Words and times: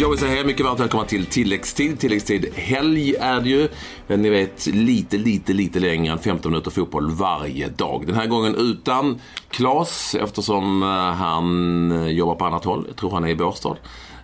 Jag 0.00 0.10
vill 0.10 0.18
säga 0.18 0.30
hej 0.30 0.44
mycket 0.44 0.66
varmt 0.66 0.80
välkomna 0.80 1.06
till 1.06 1.26
tilläggstid. 1.26 2.00
Tilläggstid 2.00 2.54
helg 2.54 3.14
är 3.14 3.40
det 3.40 3.48
ju. 3.48 3.68
Eh, 4.08 4.18
ni 4.18 4.30
vet, 4.30 4.66
lite, 4.66 5.18
lite, 5.18 5.52
lite 5.52 5.80
längre 5.80 6.12
än 6.12 6.18
15 6.18 6.52
minuter 6.52 6.70
fotboll 6.70 7.10
varje 7.10 7.68
dag. 7.68 8.06
Den 8.06 8.16
här 8.16 8.26
gången 8.26 8.54
utan 8.54 9.20
Klas 9.50 10.14
eftersom 10.14 10.82
eh, 10.82 10.88
han 11.14 11.92
eh, 11.92 12.08
jobbar 12.08 12.34
på 12.34 12.44
annat 12.44 12.64
håll. 12.64 12.84
Jag 12.88 12.96
tror 12.96 13.10
han 13.10 13.24
är 13.24 13.28
i 13.28 13.34
Båstad. 13.34 13.76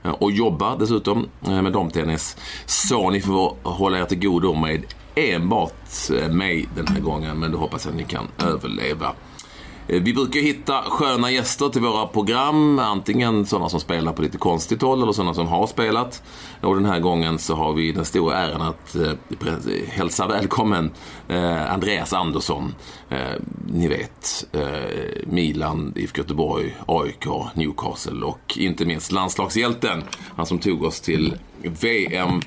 Och 0.02 0.32
jobbar 0.32 0.76
dessutom 0.78 1.28
med 1.40 1.72
damtennis. 1.72 2.36
Så 2.66 3.10
ni 3.10 3.20
får 3.20 3.56
hålla 3.62 3.98
er 3.98 4.04
till 4.04 4.18
godo 4.18 4.54
med 4.54 4.82
enbart 5.14 6.10
mig 6.30 6.68
den 6.76 6.86
här 6.86 7.00
gången. 7.00 7.38
Men 7.38 7.52
då 7.52 7.58
hoppas 7.58 7.84
jag 7.84 7.92
att 7.92 7.98
ni 7.98 8.04
kan 8.04 8.28
överleva. 8.38 9.12
Eh, 9.88 10.02
vi 10.02 10.14
brukar 10.14 10.40
hitta 10.40 10.82
sköna 10.82 11.30
gäster 11.30 11.68
till 11.68 11.82
våra 11.82 12.06
program. 12.06 12.78
Antingen 12.78 13.46
sådana 13.46 13.68
som 13.68 13.80
spelar 13.80 14.12
på 14.12 14.22
lite 14.22 14.38
konstigt 14.38 14.82
håll 14.82 15.02
eller 15.02 15.12
sådana 15.12 15.34
som 15.34 15.46
har 15.46 15.66
spelat. 15.66 16.22
Och 16.60 16.74
den 16.74 16.84
här 16.84 17.00
gången 17.00 17.38
så 17.38 17.54
har 17.54 17.72
vi 17.72 17.92
den 17.92 18.04
stora 18.04 18.38
äran 18.38 18.62
att 18.62 18.94
eh, 18.94 19.12
hälsa 19.88 20.26
välkommen 20.26 20.90
eh, 21.28 21.72
Andreas 21.72 22.12
Andersson. 22.12 22.74
Eh, 23.08 23.18
ni 23.66 23.88
vet, 23.88 24.46
eh, 24.52 25.26
Milan, 25.26 25.92
IFK 25.96 26.18
Göteborg, 26.18 26.76
AIK, 26.86 27.26
Newcastle 27.54 28.24
och 28.24 28.58
inte 28.58 28.84
minst 28.84 29.12
landslagshjälten. 29.12 30.02
Han 30.36 30.46
som 30.46 30.58
tog 30.58 30.82
oss 30.82 31.00
till 31.00 31.34
VM 31.62 32.40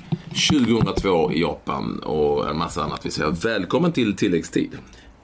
2002 0.50 1.32
i 1.32 1.40
Japan 1.40 1.98
och 1.98 2.50
en 2.50 2.58
massa 2.58 2.84
annat. 2.84 3.06
Vi 3.06 3.10
säger 3.10 3.30
välkommen 3.30 3.92
till 3.92 4.16
tilläggstid. 4.16 4.78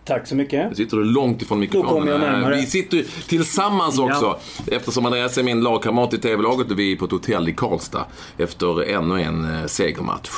Tack 0.07 0.27
så 0.27 0.37
mycket. 0.37 0.69
Nu 0.69 0.75
sitter 0.75 0.97
du 0.97 1.05
långt 1.05 1.43
ifrån 1.43 1.59
mikrofonen. 1.59 2.51
Vi 2.51 2.67
sitter 2.67 3.29
tillsammans 3.29 3.99
också. 3.99 4.39
Ja. 4.67 4.77
Eftersom 4.77 5.07
Andreas 5.07 5.39
är 5.39 5.43
min 5.43 5.61
lagkamrat 5.61 6.15
i 6.15 6.19
TV-laget 6.19 6.71
och 6.71 6.79
vi 6.79 6.93
är 6.93 6.97
på 6.97 7.05
ett 7.05 7.11
hotell 7.11 7.49
i 7.49 7.53
Karlstad. 7.53 8.07
Efter 8.39 8.83
ännu 8.83 9.23
en 9.23 9.45
eh, 9.55 9.67
segermatch. 9.67 10.31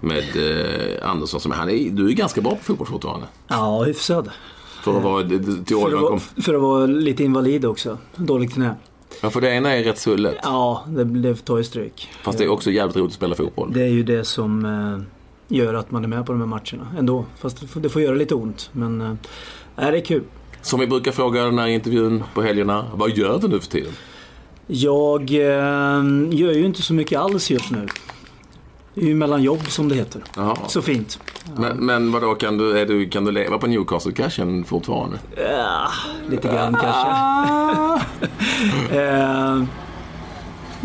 Med 0.00 0.24
eh, 0.36 1.10
Andersson 1.10 1.40
som 1.40 1.52
är, 1.52 1.56
han 1.56 1.70
är, 1.70 1.90
du 1.90 2.08
är 2.08 2.12
ganska 2.12 2.40
bra 2.40 2.50
på 2.50 2.64
fotboll 2.64 2.86
fortfarande. 2.86 3.26
Ja, 3.48 3.82
hyfsad. 3.82 4.30
För 4.82 4.96
att 4.96 5.02
vara 5.02 5.22
till 5.28 5.64
för, 5.66 5.94
att 5.94 6.00
vara, 6.00 6.18
för 6.18 6.54
att 6.54 6.60
vara 6.60 6.86
lite 6.86 7.24
invalid 7.24 7.64
också. 7.64 7.98
Dåligt 8.16 8.54
knä. 8.54 8.74
Ja, 9.22 9.30
för 9.30 9.40
det 9.40 9.50
ena 9.50 9.72
är 9.72 9.84
rätt 9.84 9.98
svullet. 9.98 10.36
Ja, 10.42 10.84
det, 10.88 11.04
det 11.04 11.34
tar 11.34 11.58
ju 11.58 11.64
stryk. 11.64 12.08
Fast 12.22 12.38
det 12.38 12.44
är 12.44 12.48
också 12.48 12.70
jävligt 12.70 12.96
roligt 12.96 13.10
att 13.10 13.14
spela 13.14 13.34
fotboll. 13.34 13.72
Det 13.72 13.82
är 13.82 13.88
ju 13.88 14.02
det 14.02 14.24
som 14.24 14.64
eh, 14.64 15.13
gör 15.48 15.74
att 15.74 15.90
man 15.90 16.04
är 16.04 16.08
med 16.08 16.26
på 16.26 16.32
de 16.32 16.40
här 16.40 16.46
matcherna 16.48 16.86
ändå. 16.98 17.24
Fast 17.38 17.64
det 17.74 17.88
får 17.88 18.02
göra 18.02 18.14
lite 18.14 18.34
ont. 18.34 18.70
Men 18.72 19.00
äh, 19.00 19.12
det 19.76 19.82
är 19.82 20.00
kul. 20.00 20.22
Som 20.62 20.80
vi 20.80 20.86
brukar 20.86 21.12
fråga 21.12 21.42
den 21.44 21.58
här 21.58 21.66
intervjun 21.66 22.24
på 22.34 22.42
helgerna. 22.42 22.86
Vad 22.94 23.10
gör 23.10 23.38
du 23.38 23.48
nu 23.48 23.60
för 23.60 23.68
tiden? 23.70 23.92
Jag 24.66 25.30
äh, 25.30 26.04
gör 26.30 26.52
ju 26.52 26.66
inte 26.66 26.82
så 26.82 26.94
mycket 26.94 27.18
alls 27.20 27.50
just 27.50 27.70
nu. 27.70 27.86
Det 28.94 29.00
är 29.00 29.06
ju 29.06 29.14
mellan 29.14 29.42
jobb 29.42 29.66
som 29.68 29.88
det 29.88 29.94
heter. 29.94 30.22
Aha. 30.36 30.58
Så 30.68 30.82
fint. 30.82 31.18
Ja. 31.44 31.60
Men, 31.60 31.76
men 31.76 32.12
vadå, 32.12 32.34
kan 32.34 32.58
du, 32.58 32.78
är 32.78 32.86
du, 32.86 33.08
kan 33.08 33.24
du 33.24 33.32
leva 33.32 33.58
på 33.58 33.66
Newcastle-cashen 33.66 34.64
fortfarande? 34.64 35.18
Ja, 35.36 35.88
lite 36.30 36.48
grann 36.48 36.76
kanske. 36.80 37.10
äh, 38.98 39.62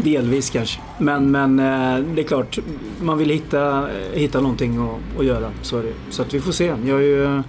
Delvis 0.04 0.50
kanske. 0.50 0.82
Men, 0.98 1.32
men 1.32 1.60
eh, 1.60 2.06
det 2.16 2.22
är 2.22 2.28
klart, 2.28 2.60
man 3.02 3.18
vill 3.18 3.30
hitta, 3.30 3.88
hitta 4.14 4.42
någonting 4.42 4.78
att, 4.78 5.20
att 5.20 5.26
göra. 5.26 5.52
Så, 5.62 5.78
är 5.78 5.84
det. 5.84 5.94
så 6.10 6.22
att 6.22 6.34
vi 6.34 6.40
får 6.40 6.52
se. 6.52 6.66
Jag 6.66 6.96
har 6.96 7.02
ju 7.02 7.44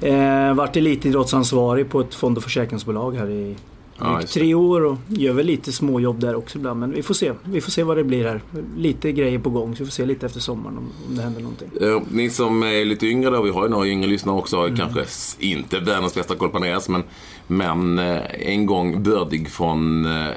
eh, 0.00 0.54
varit 0.54 0.76
elitidrottsansvarig 0.76 1.90
på 1.90 2.00
ett 2.00 2.14
fond 2.14 2.36
och 2.36 2.42
försäkringsbolag 2.42 3.16
här 3.16 3.30
i 3.30 3.56
Ja, 4.02 4.22
tre 4.22 4.54
år 4.54 4.84
och 4.84 4.98
gör 5.08 5.32
väl 5.32 5.46
lite 5.46 5.72
småjobb 5.72 6.20
där 6.20 6.34
också 6.34 6.58
ibland. 6.58 6.80
Men 6.80 6.92
vi 6.92 7.02
får 7.02 7.14
se. 7.14 7.32
Vi 7.44 7.60
får 7.60 7.70
se 7.70 7.82
vad 7.82 7.96
det 7.96 8.04
blir 8.04 8.24
här. 8.24 8.42
Lite 8.76 9.12
grejer 9.12 9.38
på 9.38 9.50
gång 9.50 9.76
så 9.76 9.84
vi 9.84 9.90
får 9.90 9.92
se 9.92 10.06
lite 10.06 10.26
efter 10.26 10.40
sommaren 10.40 10.78
om, 10.78 10.92
om 11.08 11.16
det 11.16 11.22
händer 11.22 11.40
någonting. 11.40 11.70
Uh, 11.82 12.02
ni 12.10 12.30
som 12.30 12.62
är 12.62 12.84
lite 12.84 13.06
yngre 13.06 13.30
då, 13.30 13.42
vi 13.42 13.50
har 13.50 13.62
ju 13.64 13.68
några 13.68 13.86
yngre 13.86 14.08
lyssnare 14.08 14.36
också, 14.36 14.56
mm. 14.56 14.76
kanske 14.76 15.04
inte 15.38 15.80
världens 15.80 16.14
bästa 16.14 16.34
koll 16.34 16.48
på 16.48 16.56
Andreas 16.56 16.88
men, 16.88 17.02
men 17.46 17.98
uh, 17.98 18.20
en 18.38 18.66
gång 18.66 19.02
bördig 19.02 19.50
från 19.50 20.06
uh, 20.06 20.30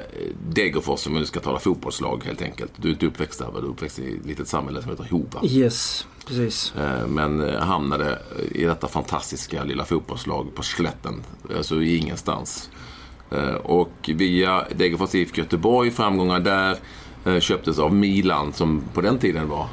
Degerfors 0.48 1.06
om 1.06 1.14
vi 1.14 1.20
nu 1.20 1.26
ska 1.26 1.40
tala 1.40 1.58
fotbollslag 1.58 2.22
helt 2.24 2.42
enkelt. 2.42 2.72
Du 2.76 2.88
är 2.88 2.92
inte 2.92 3.06
uppväxt 3.06 3.38
där, 3.38 3.60
du 3.60 3.66
är 3.66 3.70
uppväxt 3.70 3.98
i 3.98 4.16
ett 4.16 4.26
litet 4.26 4.48
samhälle 4.48 4.82
som 4.82 4.90
heter 4.90 5.08
Hova. 5.10 5.40
Yes. 5.44 6.06
Precis. 6.28 6.74
Men 7.08 7.40
hamnade 7.58 8.18
i 8.50 8.64
detta 8.64 8.88
fantastiska 8.88 9.64
lilla 9.64 9.84
fotbollslag 9.84 10.54
på 10.54 10.62
slätten. 10.62 11.22
Alltså 11.56 11.82
ingenstans. 11.82 12.70
Eh, 13.30 13.54
och 13.54 14.10
via 14.14 14.64
Degerfors 14.76 15.14
IFK 15.14 15.38
Göteborg, 15.38 15.90
framgångar 15.90 16.40
där, 16.40 16.76
eh, 17.24 17.40
köptes 17.40 17.78
av 17.78 17.94
Milan 17.94 18.52
som 18.52 18.82
på 18.94 19.00
den 19.00 19.18
tiden 19.18 19.48
var 19.48 19.66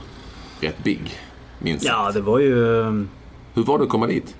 rätt 0.59 0.83
big. 0.83 1.19
Minst 1.59 1.85
Ja, 1.85 2.11
det 2.13 2.21
var 2.21 2.39
ju... 2.39 2.81
Ehm, 2.81 3.09
Hur 3.53 3.63
var 3.63 3.77
det 3.77 3.83
att 3.83 3.89
komma 3.89 4.07
dit? 4.07 4.35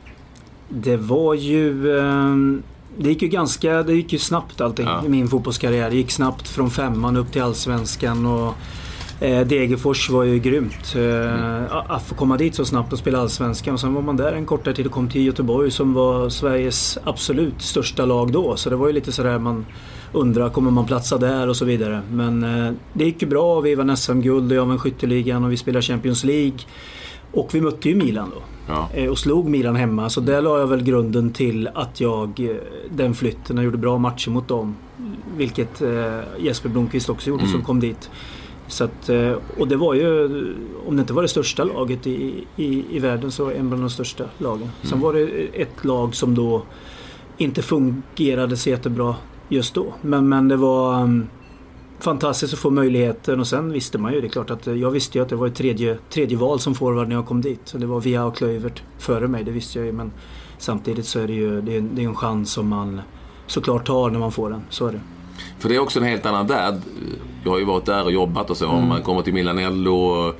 Det 0.69 0.97
var 0.97 1.33
ju... 1.33 1.99
Ehm, 1.99 2.63
det 2.97 3.09
gick 3.09 3.21
ju 3.21 3.27
ganska... 3.27 3.83
Det 3.83 3.93
gick 3.93 4.13
ju 4.13 4.19
snabbt 4.19 4.61
allting 4.61 4.85
ja. 4.85 5.05
i 5.05 5.09
min 5.09 5.27
fotbollskarriär. 5.27 5.89
Det 5.89 5.95
gick 5.95 6.11
snabbt 6.11 6.47
från 6.47 6.71
femman 6.71 7.17
upp 7.17 7.31
till 7.31 7.41
allsvenskan 7.41 8.25
och 8.25 8.53
Eh, 9.19 9.47
Degerfors 9.47 10.09
var 10.09 10.23
ju 10.23 10.39
grymt. 10.39 10.95
Eh, 10.95 11.75
att 11.91 12.03
få 12.03 12.15
komma 12.15 12.37
dit 12.37 12.55
så 12.55 12.65
snabbt 12.65 12.93
och 12.93 12.99
spela 12.99 13.19
Allsvenskan. 13.19 13.73
Och 13.73 13.79
sen 13.79 13.93
var 13.93 14.01
man 14.01 14.17
där 14.17 14.33
en 14.33 14.45
kortare 14.45 14.73
tid 14.73 14.85
och 14.85 14.91
kom 14.91 15.09
till 15.09 15.25
Göteborg 15.25 15.71
som 15.71 15.93
var 15.93 16.29
Sveriges 16.29 16.97
absolut 17.03 17.61
största 17.61 18.05
lag 18.05 18.31
då. 18.31 18.55
Så 18.55 18.69
det 18.69 18.75
var 18.75 18.87
ju 18.87 18.93
lite 18.93 19.11
sådär 19.11 19.39
man 19.39 19.65
undrar, 20.11 20.49
kommer 20.49 20.71
man 20.71 20.85
platsa 20.85 21.17
där 21.17 21.49
och 21.49 21.55
så 21.55 21.65
vidare. 21.65 22.01
Men 22.11 22.43
eh, 22.43 22.73
det 22.93 23.05
gick 23.05 23.21
ju 23.21 23.27
bra. 23.27 23.61
Vi 23.61 23.75
vann 23.75 23.97
SM-guld 23.97 24.51
och 24.51 24.57
jag 24.57 24.65
vann 24.65 24.79
skytteligan 24.79 25.43
och 25.43 25.51
vi 25.51 25.57
spelade 25.57 25.81
Champions 25.81 26.23
League. 26.23 26.57
Och 27.31 27.49
vi 27.55 27.61
mötte 27.61 27.89
ju 27.89 27.95
Milan 27.95 28.31
då. 28.35 28.41
Ja. 28.67 28.89
Eh, 28.93 29.09
och 29.09 29.17
slog 29.17 29.49
Milan 29.49 29.75
hemma. 29.75 30.09
Så 30.09 30.21
där 30.21 30.41
la 30.41 30.59
jag 30.59 30.67
väl 30.67 30.83
grunden 30.83 31.31
till 31.31 31.69
att 31.75 32.01
jag, 32.01 32.57
den 32.89 33.13
flytten, 33.13 33.55
jag 33.55 33.65
gjorde 33.65 33.77
bra 33.77 33.97
matcher 33.97 34.29
mot 34.29 34.47
dem. 34.47 34.75
Vilket 35.37 35.81
Jesper 36.39 36.69
Blomqvist 36.69 37.09
också 37.09 37.29
gjorde 37.29 37.43
mm. 37.43 37.51
som 37.51 37.61
kom 37.61 37.79
dit. 37.79 38.09
Så 38.73 38.83
att, 38.83 39.09
eh, 39.09 39.33
och 39.57 39.67
det 39.67 39.75
var 39.75 39.93
ju, 39.93 40.25
om 40.87 40.95
det 40.95 41.01
inte 41.01 41.13
var 41.13 41.21
det 41.21 41.27
största 41.27 41.63
laget 41.63 42.07
i, 42.07 42.45
i, 42.55 42.85
i 42.91 42.99
världen 42.99 43.31
så 43.31 43.51
en 43.51 43.69
bland 43.69 43.83
de 43.83 43.89
största 43.89 44.25
lagen. 44.37 44.61
Mm. 44.61 44.73
Sen 44.81 44.99
var 44.99 45.13
det 45.13 45.27
ett 45.53 45.85
lag 45.85 46.15
som 46.15 46.35
då 46.35 46.63
inte 47.37 47.61
fungerade 47.61 48.57
så 48.57 48.69
jättebra 48.69 49.15
just 49.49 49.75
då. 49.75 49.93
Men, 50.01 50.29
men 50.29 50.47
det 50.47 50.55
var 50.55 51.03
um, 51.03 51.27
fantastiskt 51.99 52.53
att 52.53 52.59
få 52.59 52.69
möjligheten 52.69 53.39
och 53.39 53.47
sen 53.47 53.71
visste 53.71 53.97
man 53.97 54.13
ju, 54.13 54.21
det 54.21 54.27
är 54.27 54.29
klart 54.29 54.49
att 54.49 54.67
jag 54.67 54.91
visste 54.91 55.17
ju 55.17 55.21
att 55.21 55.29
det 55.29 55.35
var 55.35 55.47
ett 55.47 55.55
tredje, 55.55 55.97
tredje 56.09 56.37
val 56.37 56.59
som 56.59 56.75
forward 56.75 57.07
när 57.07 57.15
jag 57.15 57.25
kom 57.25 57.41
dit. 57.41 57.73
Det 57.77 57.85
var 57.85 57.99
Via 57.99 58.25
och 58.25 58.35
Klövert 58.35 58.83
före 58.97 59.27
mig, 59.27 59.43
det 59.43 59.51
visste 59.51 59.79
jag 59.79 59.85
ju. 59.85 59.91
Men 59.91 60.11
samtidigt 60.57 61.05
så 61.05 61.19
är 61.19 61.27
det 61.27 61.33
ju 61.33 61.61
det 61.61 61.77
är, 61.77 61.81
det 61.81 62.03
är 62.03 62.07
en 62.07 62.15
chans 62.15 62.51
som 62.51 62.67
man 62.67 63.01
såklart 63.47 63.87
tar 63.87 64.09
när 64.09 64.19
man 64.19 64.31
får 64.31 64.49
den. 64.49 64.61
Så 64.69 64.87
är 64.87 64.91
det. 64.91 65.01
För 65.59 65.69
det 65.69 65.75
är 65.75 65.79
också 65.79 65.99
en 65.99 66.05
helt 66.05 66.25
annan 66.25 66.47
värld. 66.47 66.75
Jag 67.43 67.51
har 67.51 67.59
ju 67.59 67.65
varit 67.65 67.85
där 67.85 68.03
och 68.03 68.11
jobbat 68.11 68.49
och 68.49 68.57
så. 68.57 68.69
Mm. 68.69 68.87
Man 68.87 69.01
kommer 69.01 69.21
till 69.21 69.33
Milanello 69.33 69.95
och 69.95 70.35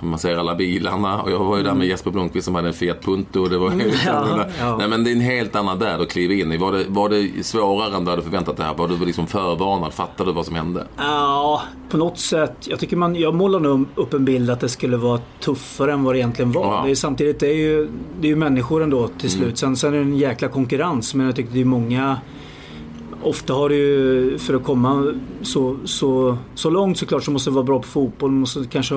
man 0.00 0.18
ser 0.18 0.36
alla 0.36 0.54
bilarna. 0.54 1.22
Och 1.22 1.30
jag 1.30 1.38
var 1.38 1.56
ju 1.56 1.62
där 1.62 1.70
med 1.70 1.76
mm. 1.76 1.88
Jesper 1.88 2.10
Blomqvist 2.10 2.44
som 2.44 2.54
hade 2.54 2.68
en 2.68 2.74
Fiat 2.74 3.02
Punto. 3.02 3.48
Det 3.48 3.58
var 3.58 3.66
mm. 3.66 3.90
ja, 4.06 4.46
ja. 4.60 4.76
Nej, 4.78 4.88
men 4.88 5.04
det 5.04 5.10
är 5.10 5.12
en 5.12 5.20
helt 5.20 5.56
annan 5.56 5.78
värld 5.78 6.00
att 6.00 6.10
kliva 6.10 6.34
in 6.34 6.52
i. 6.52 6.56
Var 6.56 6.72
det, 6.72 6.84
var 6.88 7.08
det 7.08 7.46
svårare 7.46 7.96
än 7.96 8.04
du 8.04 8.10
hade 8.10 8.22
förväntat 8.22 8.56
dig? 8.56 8.66
Var 8.76 8.88
du 8.88 9.04
liksom 9.04 9.26
förvarnad? 9.26 9.92
Fattade 9.92 10.30
du 10.30 10.34
vad 10.34 10.46
som 10.46 10.54
hände? 10.54 10.86
Ja, 10.96 11.62
på 11.90 11.96
något 11.96 12.18
sätt. 12.18 12.56
Jag 12.68 12.78
tycker 12.78 12.96
man, 12.96 13.16
jag 13.16 13.34
målar 13.34 13.60
nog 13.60 13.86
upp 13.94 14.14
en 14.14 14.24
bild 14.24 14.50
att 14.50 14.60
det 14.60 14.68
skulle 14.68 14.96
vara 14.96 15.20
tuffare 15.40 15.92
än 15.92 16.04
vad 16.04 16.14
det 16.14 16.18
egentligen 16.18 16.52
var. 16.52 16.64
Ja. 16.64 16.82
Det 16.84 16.90
är, 16.90 16.94
samtidigt, 16.94 17.40
det 17.40 17.48
är 17.48 17.56
ju, 17.56 17.88
det 18.20 18.26
är 18.26 18.30
ju 18.30 18.36
människor 18.36 18.82
ändå 18.82 19.08
till 19.08 19.30
slut. 19.30 19.42
Mm. 19.42 19.56
Sen, 19.56 19.76
sen 19.76 19.94
är 19.94 19.96
det 19.96 20.02
en 20.02 20.16
jäkla 20.16 20.48
konkurrens. 20.48 21.14
Men 21.14 21.26
jag 21.26 21.36
tycker 21.36 21.52
det 21.52 21.60
är 21.60 21.64
många 21.64 22.16
Ofta 23.24 23.52
har 23.52 23.68
det 23.68 23.74
ju, 23.74 24.38
för 24.38 24.54
att 24.54 24.64
komma 24.64 25.14
så, 25.42 25.76
så, 25.84 26.38
så 26.54 26.70
långt 26.70 26.98
såklart, 26.98 27.24
så 27.24 27.30
måste 27.30 27.50
du 27.50 27.54
vara 27.54 27.64
bra 27.64 27.78
på 27.78 27.88
fotboll. 27.88 28.30
Man 28.30 28.40
måste 28.40 28.64
kanske 28.70 28.94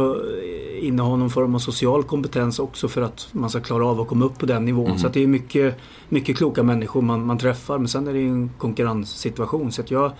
inneha 0.82 1.16
någon 1.16 1.30
form 1.30 1.56
av 1.56 1.60
social 1.60 2.04
kompetens 2.04 2.60
också 2.60 2.88
för 2.88 3.02
att 3.02 3.30
man 3.32 3.50
ska 3.50 3.60
klara 3.60 3.86
av 3.86 4.02
att 4.02 4.08
komma 4.08 4.26
upp 4.26 4.38
på 4.38 4.46
den 4.46 4.66
nivån. 4.66 4.86
Mm. 4.86 4.98
Så 4.98 5.08
det 5.08 5.24
är 5.24 5.28
mycket, 5.28 5.78
mycket 6.10 6.38
kloka 6.38 6.64
människor 6.64 7.02
man, 7.02 7.26
man 7.26 7.38
träffar. 7.38 7.78
Men 7.78 7.88
sen 7.88 8.08
är 8.08 8.14
det 8.14 8.20
ju 8.20 8.30
en 8.30 8.50
konkurrenssituation. 8.58 9.72
Så 9.72 9.82
att 9.82 9.92
jag, 9.92 10.12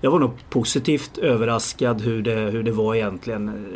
jag 0.00 0.10
var 0.10 0.18
nog 0.18 0.30
positivt 0.50 1.18
överraskad 1.18 2.00
hur 2.00 2.22
det, 2.22 2.34
hur 2.34 2.62
det 2.62 2.72
var 2.72 2.94
egentligen. 2.94 3.66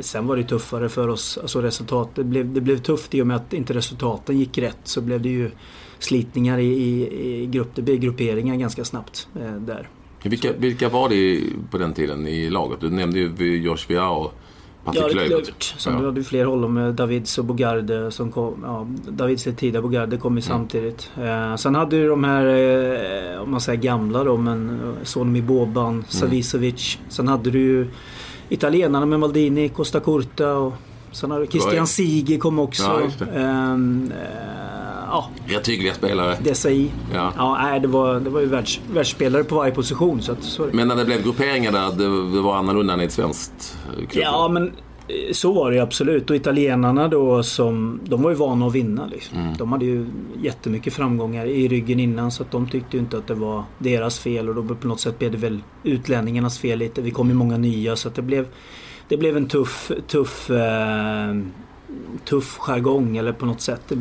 Eh, 0.00 0.02
sen 0.02 0.26
var 0.26 0.36
det 0.36 0.44
tuffare 0.44 0.88
för 0.88 1.08
oss. 1.08 1.38
Alltså 1.38 1.62
resultat, 1.62 2.08
det, 2.14 2.24
blev, 2.24 2.52
det 2.52 2.60
blev 2.60 2.78
tufft 2.78 3.14
i 3.14 3.22
och 3.22 3.26
med 3.26 3.36
att 3.36 3.52
inte 3.52 3.74
resultaten 3.74 4.38
gick 4.38 4.58
rätt. 4.58 4.78
Så 4.84 5.00
blev 5.00 5.22
det 5.22 5.28
ju 5.28 5.50
slitningar 5.98 6.58
i, 6.58 6.66
i, 6.66 7.42
i 7.42 7.46
grupp, 7.46 7.76
grupperingar 7.76 8.56
ganska 8.56 8.84
snabbt 8.84 9.28
eh, 9.40 9.52
där. 9.52 9.88
Vilka, 10.22 10.52
vilka 10.52 10.88
var 10.88 11.08
det 11.08 11.42
på 11.70 11.78
den 11.78 11.92
tiden 11.92 12.26
i 12.26 12.50
laget? 12.50 12.80
Du 12.80 12.90
nämnde 12.90 13.18
ju 13.18 13.56
Josh 13.56 13.88
Viao 13.88 14.30
Patrik 14.84 15.02
ja, 15.10 15.14
Löfvert. 15.14 15.74
Sen 15.78 15.92
ja. 15.92 16.00
du 16.00 16.06
hade 16.06 16.24
fler 16.24 16.44
håll 16.44 16.68
med 16.68 16.94
Davids 16.94 17.38
och 17.38 17.44
Bogarde 17.44 18.10
som 18.10 18.32
kom. 18.32 18.54
Ja, 18.62 18.86
Davids 19.12 19.46
lite 19.46 19.58
tidigare, 19.58 19.82
Bogarde 19.82 20.16
kom 20.16 20.32
ju 20.32 20.42
mm. 20.42 20.42
samtidigt. 20.42 21.10
Eh, 21.16 21.56
sen 21.56 21.74
hade 21.74 21.96
du 21.96 22.08
de 22.08 22.24
här, 22.24 22.46
eh, 22.46 23.42
om 23.42 23.50
man 23.50 23.60
säger 23.60 23.82
gamla 23.82 24.24
då, 24.24 24.36
men 24.36 24.70
eh, 24.70 25.04
Sonmi 25.04 25.42
Boban, 25.42 25.92
mm. 25.92 26.04
Savicevic. 26.08 26.98
Sen 27.08 27.28
hade 27.28 27.50
du 27.50 27.60
ju 27.60 27.86
italienarna 28.50 29.06
med 29.06 29.20
Maldini, 29.20 29.68
Costa 29.68 30.00
Curta 30.00 30.52
och 30.52 30.72
sen 31.12 31.30
du 31.30 31.46
Christian 31.46 31.86
Sige 31.86 32.38
kom 32.38 32.58
också. 32.58 33.10
Ja, 33.18 33.26
ehm, 33.40 34.12
ja. 35.10 35.28
Rätt 35.46 35.68
hyggliga 35.68 35.94
spelare. 35.94 36.36
Desai. 36.42 36.90
Ja. 37.14 37.32
Ja, 37.36 37.58
nej, 37.62 37.80
det 37.80 37.88
var, 37.88 38.20
det 38.20 38.30
var 38.30 38.40
ju 38.40 38.46
världs, 38.46 38.80
världsspelare 38.92 39.44
på 39.44 39.54
varje 39.54 39.72
position. 39.72 40.22
Så 40.22 40.32
att, 40.32 40.42
sorry. 40.42 40.70
Men 40.72 40.88
när 40.88 40.96
det 40.96 41.04
blev 41.04 41.22
grupperingar 41.22 41.72
där, 41.72 41.90
det, 41.90 42.36
det 42.36 42.40
var 42.40 42.56
annorlunda 42.56 42.92
än 42.92 43.00
i 43.00 43.04
ett 43.04 43.12
svenskt 43.12 43.78
klubb? 43.96 44.24
Ja, 44.24 44.48
men 44.48 44.66
eh, 44.66 44.72
så 45.32 45.52
var 45.52 45.70
det 45.70 45.78
absolut. 45.78 46.30
Och 46.30 46.36
italienarna 46.36 47.08
då 47.08 47.42
som, 47.42 48.00
de 48.04 48.22
var 48.22 48.30
ju 48.30 48.36
vana 48.36 48.66
att 48.66 48.74
vinna. 48.74 49.06
Liksom. 49.06 49.38
Mm. 49.38 49.56
De 49.56 49.72
hade 49.72 49.84
ju 49.84 50.06
jättemycket 50.42 50.92
framgångar 50.92 51.46
i 51.46 51.68
ryggen 51.68 52.00
innan 52.00 52.30
så 52.30 52.42
att 52.42 52.50
de 52.50 52.68
tyckte 52.68 52.96
ju 52.96 53.02
inte 53.02 53.18
att 53.18 53.26
det 53.26 53.34
var 53.34 53.64
deras 53.78 54.18
fel 54.18 54.48
och 54.48 54.54
då 54.54 54.74
på 54.74 54.86
något 54.86 55.00
sätt 55.00 55.18
blev 55.18 55.30
det 55.30 55.38
väl 55.38 55.62
utlänningarnas 55.84 56.58
fel 56.58 56.78
lite. 56.78 57.02
Vi 57.02 57.10
kom 57.10 57.28
ju 57.28 57.34
många 57.34 57.58
nya 57.58 57.96
så 57.96 58.08
att 58.08 58.14
det 58.14 58.22
blev, 58.22 58.46
det 59.08 59.16
blev 59.16 59.36
en 59.36 59.46
tuff, 59.46 59.92
tuff 60.06 60.50
eh, 60.50 61.34
tuff 62.24 62.58
jargong 62.58 63.16
eller 63.16 63.32
på 63.32 63.46
något 63.46 63.60
sätt. 63.60 63.80
Det, 63.88 63.98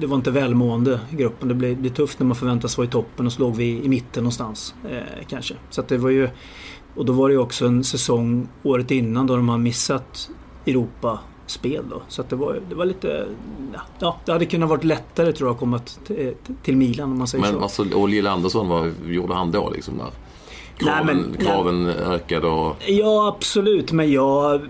det 0.00 0.06
var 0.06 0.16
inte 0.16 0.30
välmående 0.30 1.00
i 1.10 1.16
gruppen. 1.16 1.48
Det 1.48 1.54
blev, 1.54 1.82
det 1.82 1.90
tufft 1.90 2.18
när 2.18 2.26
man 2.26 2.36
förväntas 2.36 2.78
vara 2.78 2.88
i 2.88 2.90
toppen 2.90 3.26
och 3.26 3.32
så 3.32 3.40
låg 3.40 3.56
vi 3.56 3.84
i 3.84 3.88
mitten 3.88 4.22
någonstans. 4.22 4.74
Eh, 4.90 5.26
kanske. 5.28 5.54
Så 5.70 5.80
att 5.80 5.88
det 5.88 5.98
var 5.98 6.10
ju... 6.10 6.28
Och 6.94 7.04
då 7.04 7.12
var 7.12 7.28
det 7.28 7.32
ju 7.32 7.40
också 7.40 7.66
en 7.66 7.84
säsong 7.84 8.48
året 8.62 8.90
innan 8.90 9.26
då 9.26 9.36
de 9.36 9.48
har 9.48 9.58
missat 9.58 10.30
Europa-spel 10.66 11.84
då. 11.90 12.02
Så 12.08 12.24
det 12.28 12.36
var, 12.36 12.60
det 12.68 12.74
var 12.74 12.84
lite... 12.84 13.26
Ja, 13.98 14.16
det 14.24 14.32
hade 14.32 14.46
kunnat 14.46 14.68
varit 14.68 14.84
lättare 14.84 15.32
tror 15.32 15.48
jag 15.48 15.54
att 15.54 15.60
komma 15.60 15.78
till, 15.78 16.34
till 16.62 16.76
Milan 16.76 17.10
om 17.12 17.18
man 17.18 17.26
säger 17.26 17.42
Men, 17.42 17.50
så. 17.50 17.54
Men 17.54 17.62
alltså, 17.62 17.98
och 17.98 18.08
Lille 18.08 18.30
Andersson, 18.30 18.68
vad 18.68 18.92
gjorde 19.06 19.34
han 19.34 19.50
då 19.50 19.70
liksom? 19.70 19.98
Där? 19.98 20.10
Kraven, 20.78 21.06
nej, 21.06 21.16
men, 21.16 21.46
kraven 21.46 21.84
nej, 21.84 21.94
ökade 21.94 22.46
och... 22.46 22.76
Ja 22.86 23.28
absolut 23.36 23.92
men 23.92 24.12
jag 24.12 24.60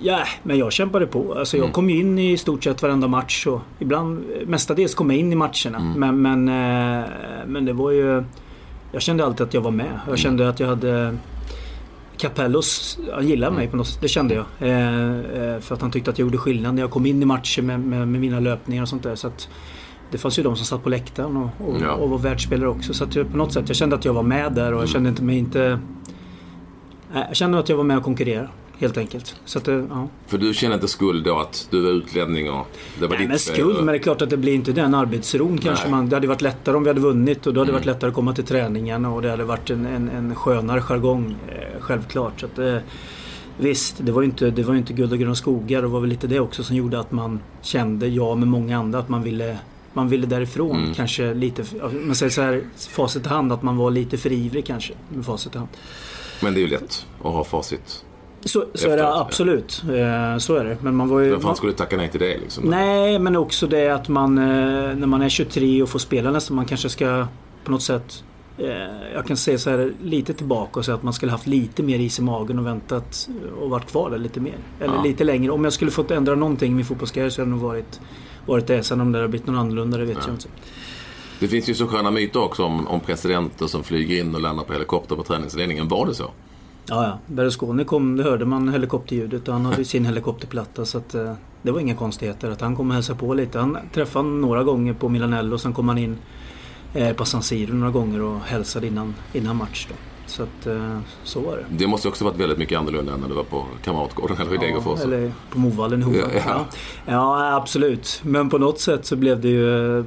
Ja, 0.00 0.18
men 0.42 0.58
jag 0.58 0.72
kämpade 0.72 1.06
på. 1.06 1.34
Alltså 1.38 1.56
jag 1.56 1.64
mm. 1.64 1.72
kom 1.72 1.90
ju 1.90 2.00
in 2.00 2.18
i 2.18 2.38
stort 2.38 2.64
sett 2.64 2.82
varenda 2.82 3.08
match. 3.08 3.46
Och 3.46 3.60
ibland, 3.78 4.24
mestadels 4.46 4.94
kom 4.94 5.10
jag 5.10 5.18
in 5.18 5.32
i 5.32 5.36
matcherna. 5.36 5.78
Mm. 5.78 5.92
Men, 5.92 6.22
men, 6.22 6.48
eh, 6.48 7.06
men 7.46 7.64
det 7.64 7.72
var 7.72 7.90
ju... 7.90 8.24
Jag 8.92 9.02
kände 9.02 9.24
alltid 9.24 9.46
att 9.46 9.54
jag 9.54 9.60
var 9.60 9.70
med. 9.70 9.92
Jag 9.92 10.06
mm. 10.06 10.16
kände 10.16 10.48
att 10.48 10.60
jag 10.60 10.68
hade... 10.68 11.16
Capellos, 12.16 12.98
han 13.14 13.28
gillade 13.28 13.56
mig 13.56 13.68
på 13.68 13.76
något 13.76 13.86
sätt. 13.86 13.98
Det 14.00 14.08
kände 14.08 14.34
jag. 14.34 14.44
Eh, 14.60 15.54
eh, 15.54 15.60
för 15.60 15.74
att 15.74 15.80
han 15.80 15.90
tyckte 15.90 16.10
att 16.10 16.18
jag 16.18 16.26
gjorde 16.26 16.38
skillnad 16.38 16.74
när 16.74 16.82
jag 16.82 16.90
kom 16.90 17.06
in 17.06 17.22
i 17.22 17.24
matcher 17.24 17.62
med, 17.62 17.80
med, 17.80 18.08
med 18.08 18.20
mina 18.20 18.40
löpningar 18.40 18.82
och 18.82 18.88
sånt 18.88 19.02
där. 19.02 19.14
Så 19.14 19.26
att, 19.26 19.48
det 20.10 20.18
fanns 20.18 20.38
ju 20.38 20.42
de 20.42 20.56
som 20.56 20.66
satt 20.66 20.82
på 20.82 20.88
läktaren 20.88 21.36
och, 21.36 21.68
och, 21.68 21.76
ja. 21.82 21.92
och 21.92 22.10
var 22.10 22.18
världsspelare 22.18 22.68
också. 22.68 22.94
Så 22.94 23.04
att 23.04 23.14
på 23.14 23.36
något 23.36 23.52
sätt, 23.52 23.64
jag 23.68 23.76
kände 23.76 23.96
att 23.96 24.04
jag 24.04 24.12
var 24.12 24.22
med 24.22 24.52
där 24.52 24.74
och 24.74 24.82
jag 24.82 24.88
kände 24.88 25.08
inte 25.08 25.22
mig 25.22 25.38
inte... 25.38 25.78
Jag 27.14 27.36
kände 27.36 27.58
att 27.58 27.68
jag 27.68 27.76
var 27.76 27.84
med 27.84 27.96
och 27.96 28.04
konkurrerade. 28.04 28.48
Helt 28.82 28.98
enkelt. 28.98 29.36
Så 29.44 29.58
att, 29.58 29.66
ja. 29.66 30.08
För 30.26 30.38
du 30.38 30.54
känner 30.54 30.74
inte 30.74 30.88
skuld 30.88 31.24
då 31.24 31.38
att 31.38 31.68
du 31.70 31.80
var 31.80 31.90
utlänning 31.90 32.50
och 32.50 32.66
det 32.98 33.06
var 33.06 33.08
Nej, 33.08 33.18
ditt 33.18 33.28
men 33.28 33.38
skuld, 33.38 33.76
men 33.76 33.86
det 33.86 33.94
är 33.94 33.98
klart 33.98 34.22
att 34.22 34.30
det 34.30 34.36
blir 34.36 34.54
inte 34.54 34.72
den 34.72 34.94
arbetsron 34.94 35.58
kanske. 35.58 35.88
Man, 35.88 36.08
det 36.08 36.16
hade 36.16 36.26
varit 36.26 36.40
lättare 36.40 36.76
om 36.76 36.82
vi 36.82 36.90
hade 36.90 37.00
vunnit 37.00 37.46
och 37.46 37.54
då 37.54 37.60
hade 37.60 37.68
det 37.68 37.72
mm. 37.72 37.80
varit 37.80 37.86
lättare 37.86 38.08
att 38.08 38.14
komma 38.14 38.34
till 38.34 38.44
träningen 38.44 39.04
och 39.04 39.22
det 39.22 39.30
hade 39.30 39.44
varit 39.44 39.70
en, 39.70 39.86
en, 39.86 40.08
en 40.08 40.34
skönare 40.34 40.80
jargong. 40.80 41.36
Eh, 41.48 41.80
självklart. 41.80 42.40
Så 42.40 42.46
att, 42.46 42.58
eh, 42.58 42.76
Visst, 43.58 43.96
det 43.98 44.12
var 44.12 44.22
ju 44.22 44.26
inte, 44.26 44.50
det 44.50 44.62
var 44.62 44.74
inte 44.74 44.92
guld 44.92 45.12
och 45.12 45.18
gröna 45.18 45.34
skogar. 45.34 45.82
Det 45.82 45.88
var 45.88 46.00
väl 46.00 46.10
lite 46.10 46.26
det 46.26 46.40
också 46.40 46.64
som 46.64 46.76
gjorde 46.76 47.00
att 47.00 47.12
man 47.12 47.40
kände, 47.62 48.06
jag 48.06 48.38
med 48.38 48.48
många 48.48 48.78
andra, 48.78 48.98
att 48.98 49.08
man 49.08 49.22
ville 49.22 49.58
man 49.92 50.08
ville 50.08 50.26
därifrån. 50.26 50.76
Mm. 50.76 50.94
Kanske 50.94 51.34
lite, 51.34 51.64
man 52.06 52.14
säger 52.14 52.30
så 52.30 52.42
här, 52.42 52.64
facit 52.76 53.26
i 53.26 53.28
hand, 53.28 53.52
att 53.52 53.62
man 53.62 53.76
var 53.76 53.90
lite 53.90 54.16
för 54.16 54.32
ivrig 54.32 54.66
kanske 54.66 54.92
med 55.08 55.24
facit 55.24 55.54
i 55.54 55.58
hand. 55.58 55.70
Men 56.42 56.54
det 56.54 56.60
är 56.60 56.62
ju 56.62 56.68
lätt 56.68 57.06
att 57.18 57.32
ha 57.32 57.44
facit 57.44 58.04
så, 58.44 58.64
så 58.74 58.88
är 58.88 58.96
det 58.96 59.14
absolut. 59.14 59.82
Eh, 59.84 60.38
så 60.38 60.54
är 60.54 60.64
det. 60.64 60.76
Men 60.80 60.96
man 60.96 61.08
var 61.08 61.20
ju... 61.20 61.30
Vem 61.30 61.40
fan 61.40 61.56
skulle 61.56 61.72
tacka 61.72 61.96
nej 61.96 62.10
till 62.10 62.20
det 62.20 62.38
liksom? 62.38 62.64
Nej, 62.64 63.18
men 63.18 63.36
också 63.36 63.66
det 63.66 63.88
att 63.88 64.08
man 64.08 64.38
eh, 64.38 64.44
när 64.96 65.06
man 65.06 65.22
är 65.22 65.28
23 65.28 65.82
och 65.82 65.88
får 65.88 65.98
spela 65.98 66.30
nästan, 66.30 66.56
man 66.56 66.64
kanske 66.64 66.88
ska 66.88 67.26
på 67.64 67.70
något 67.70 67.82
sätt 67.82 68.24
eh, 68.58 68.66
jag 69.14 69.26
kan 69.26 69.36
säga 69.36 69.58
så 69.58 69.70
här 69.70 69.92
lite 70.02 70.34
tillbaka 70.34 70.78
och 70.78 70.84
säga 70.84 70.94
att 70.94 71.02
man 71.02 71.12
skulle 71.12 71.32
haft 71.32 71.46
lite 71.46 71.82
mer 71.82 71.98
is 71.98 72.18
i 72.18 72.22
magen 72.22 72.58
och 72.58 72.66
väntat 72.66 73.28
och 73.60 73.70
varit 73.70 73.90
kvar 73.90 74.10
där 74.10 74.18
lite 74.18 74.40
mer. 74.40 74.58
Eller 74.80 74.94
ja. 74.94 75.02
lite 75.02 75.24
längre. 75.24 75.52
Om 75.52 75.64
jag 75.64 75.72
skulle 75.72 75.90
fått 75.90 76.10
ändra 76.10 76.34
någonting 76.34 76.72
i 76.72 76.74
min 76.74 76.84
fotbollskarriär 76.84 77.30
så 77.30 77.40
hade 77.40 77.50
det 77.50 77.56
nog 77.56 77.64
varit, 77.64 78.00
varit 78.46 78.66
det. 78.66 78.82
Sen 78.82 79.00
om 79.00 79.12
det 79.12 79.18
hade 79.18 79.28
blivit 79.28 79.46
något 79.46 79.58
annorlunda, 79.58 79.98
det 79.98 80.04
vet 80.04 80.16
ja. 80.16 80.22
jag 80.26 80.34
inte. 80.34 80.48
Det 81.40 81.48
finns 81.48 81.68
ju 81.68 81.74
så 81.74 81.86
sköna 81.86 82.10
myter 82.10 82.42
också 82.42 82.64
om, 82.64 82.88
om 82.88 83.00
presidenter 83.00 83.66
som 83.66 83.84
flyger 83.84 84.20
in 84.20 84.34
och 84.34 84.40
landar 84.40 84.64
på 84.64 84.72
helikopter 84.72 85.16
på 85.16 85.22
träningsledningen. 85.22 85.88
Var 85.88 86.06
det 86.06 86.14
så? 86.14 86.30
Ja, 86.86 87.04
ja. 87.04 87.18
Berlusconi 87.26 87.84
kom, 87.84 88.16
det 88.16 88.22
hörde 88.22 88.44
man 88.44 88.68
helikopterljudet 88.68 89.48
och 89.48 89.54
han 89.54 89.66
hade 89.66 89.84
sin 89.84 90.04
helikopterplatta 90.04 90.84
så 90.84 90.98
att 90.98 91.14
eh, 91.14 91.32
det 91.62 91.70
var 91.70 91.80
inga 91.80 91.94
konstigheter 91.94 92.50
att 92.50 92.60
han 92.60 92.76
kom 92.76 92.88
och 92.88 92.94
hälsade 92.94 93.18
på 93.18 93.34
lite. 93.34 93.58
Han 93.58 93.78
träffade 93.94 94.28
några 94.28 94.64
gånger 94.64 94.92
på 94.92 95.08
Milanello 95.08 95.54
och 95.54 95.60
sen 95.60 95.72
kom 95.72 95.88
han 95.88 95.98
in 95.98 96.18
eh, 96.94 97.12
på 97.12 97.24
San 97.24 97.42
Siro 97.42 97.74
några 97.74 97.92
gånger 97.92 98.22
och 98.22 98.40
hälsade 98.40 98.86
innan, 98.86 99.14
innan 99.32 99.56
match. 99.56 99.86
Då. 99.88 99.94
Så 100.26 100.42
att, 100.42 100.66
eh, 100.66 100.98
så 101.24 101.40
var 101.40 101.56
det. 101.56 101.64
Det 101.70 101.86
måste 101.86 102.08
också 102.08 102.24
varit 102.24 102.36
väldigt 102.36 102.58
mycket 102.58 102.78
annorlunda 102.78 103.12
än 103.12 103.20
när 103.20 103.28
du 103.28 103.34
var 103.34 103.44
på 103.44 103.64
Kamratgården 103.84 104.36
eller 104.40 104.54
i 104.54 104.56
Degerfors. 104.56 104.98
Ja, 104.98 105.04
eller 105.04 105.32
på 105.50 105.58
Movallen 105.58 106.02
i 106.02 106.18
ja, 106.18 106.26
ja. 106.46 106.66
ja, 107.06 107.56
absolut. 107.56 108.20
Men 108.24 108.50
på 108.50 108.58
något 108.58 108.80
sätt 108.80 109.06
så 109.06 109.16
blev 109.16 109.40
det 109.40 109.48
ju 109.48 110.04